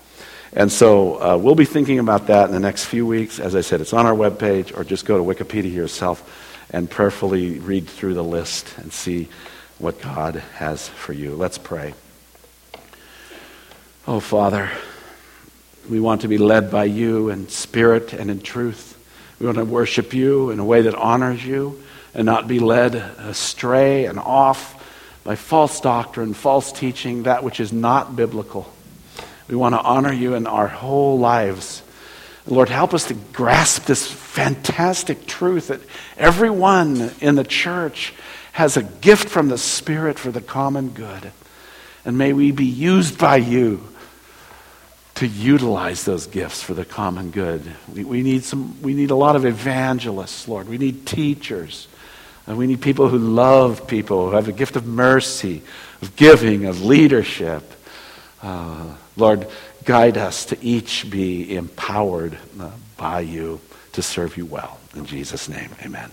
And 0.53 0.71
so 0.71 1.17
uh, 1.17 1.37
we'll 1.39 1.57
be 1.57 1.65
thinking 1.65 1.99
about 1.99 2.29
that 2.29 2.47
in 2.47 2.53
the 2.53 2.61
next 2.61 2.85
few 2.85 3.05
weeks. 3.05 3.41
As 3.41 3.57
I 3.57 3.63
said, 3.63 3.81
it's 3.81 3.93
on 3.93 4.07
our 4.07 4.15
webpage, 4.15 4.77
or 4.79 4.85
just 4.85 5.07
go 5.07 5.19
to 5.19 5.25
Wikipedia 5.25 5.73
yourself 5.73 6.39
and 6.73 6.91
prayerfully 6.91 7.59
read 7.59 7.89
through 7.89 8.15
the 8.15 8.25
list 8.25 8.77
and 8.79 8.93
see 8.93 9.29
what 9.79 10.01
God 10.01 10.37
has 10.57 10.89
for 10.89 11.13
you. 11.13 11.35
Let's 11.35 11.59
pray. 11.59 11.95
Oh, 14.07 14.21
Father, 14.21 14.71
we 15.89 16.01
want 16.01 16.23
to 16.23 16.29
be 16.29 16.39
led 16.39 16.71
by 16.71 16.85
you 16.85 17.29
in 17.29 17.49
spirit 17.49 18.13
and 18.13 18.31
in 18.31 18.41
truth. 18.41 18.99
We 19.39 19.47
want 19.47 19.59
to 19.59 19.65
worship 19.65 20.15
you 20.15 20.51
in 20.51 20.59
a 20.59 20.65
way 20.65 20.83
that 20.83 20.95
honors 20.95 21.45
you 21.45 21.83
and 22.15 22.25
not 22.27 22.47
be 22.47 22.59
led 22.59 22.95
astray 22.95 24.07
and 24.07 24.19
off 24.19 24.79
by 25.25 25.37
false 25.37 25.81
doctrine, 25.81 26.35
false 26.35 26.73
teaching, 26.73 27.25
that 27.25 27.45
which 27.45 27.61
is 27.61 27.73
not 27.73 28.17
biblical. 28.17 28.73
We 29.49 29.57
want 29.57 29.75
to 29.75 29.81
honor 29.81 30.13
you 30.13 30.35
in 30.35 30.47
our 30.47 30.69
whole 30.69 31.19
lives. 31.19 31.83
Lord, 32.47 32.69
help 32.69 32.93
us 32.93 33.07
to 33.07 33.15
grasp 33.15 33.85
this 33.85 34.07
fantastic 34.07 35.27
truth 35.27 35.69
that 35.69 35.81
everyone 36.17 37.13
in 37.21 37.37
the 37.37 37.45
church 37.45 38.15
has 38.53 38.77
a 38.77 38.83
gift 38.83 39.29
from 39.29 39.49
the 39.49 39.59
Spirit 39.59 40.19
for 40.19 40.31
the 40.31 40.41
common 40.41 40.91
good. 40.91 41.33
And 42.05 42.19
may 42.19 42.33
we 42.33 42.51
be 42.51 42.67
used 42.67 43.19
by 43.19 43.37
you 43.37 43.89
to 45.15 45.27
utilize 45.27 46.05
those 46.05 46.27
gifts 46.27 46.63
for 46.63 46.75
the 46.75 46.85
common 46.85 47.31
good. 47.31 47.63
We, 47.93 48.03
we, 48.03 48.23
need, 48.23 48.45
some, 48.45 48.81
we 48.83 48.95
need 48.95 49.11
a 49.11 49.15
lot 49.15 49.37
of 49.37 49.45
evangelists, 49.45 50.49
Lord. 50.49 50.69
We 50.69 50.79
need 50.79 51.07
teachers. 51.07 51.87
And 52.47 52.59
we 52.59 52.67
need 52.67 52.81
people 52.81 53.09
who 53.09 53.19
love 53.19 53.87
people, 53.87 54.31
who 54.31 54.35
have 54.35 54.49
a 54.49 54.53
gift 54.53 54.75
of 54.75 54.85
mercy, 54.85 55.63
of 56.01 56.17
giving, 56.17 56.65
of 56.65 56.83
leadership. 56.85 57.63
Uh, 58.43 58.97
Lord, 59.17 59.47
guide 59.85 60.17
us 60.17 60.47
to 60.47 60.65
each 60.65 61.11
be 61.11 61.55
empowered 61.55 62.37
uh, 62.61 62.71
by 62.97 63.21
you 63.21 63.61
to 63.93 64.03
serve 64.03 64.37
you 64.37 64.47
well. 64.47 64.79
In 64.95 65.07
Jesus' 65.07 65.49
name, 65.49 65.71
amen. 65.83 66.11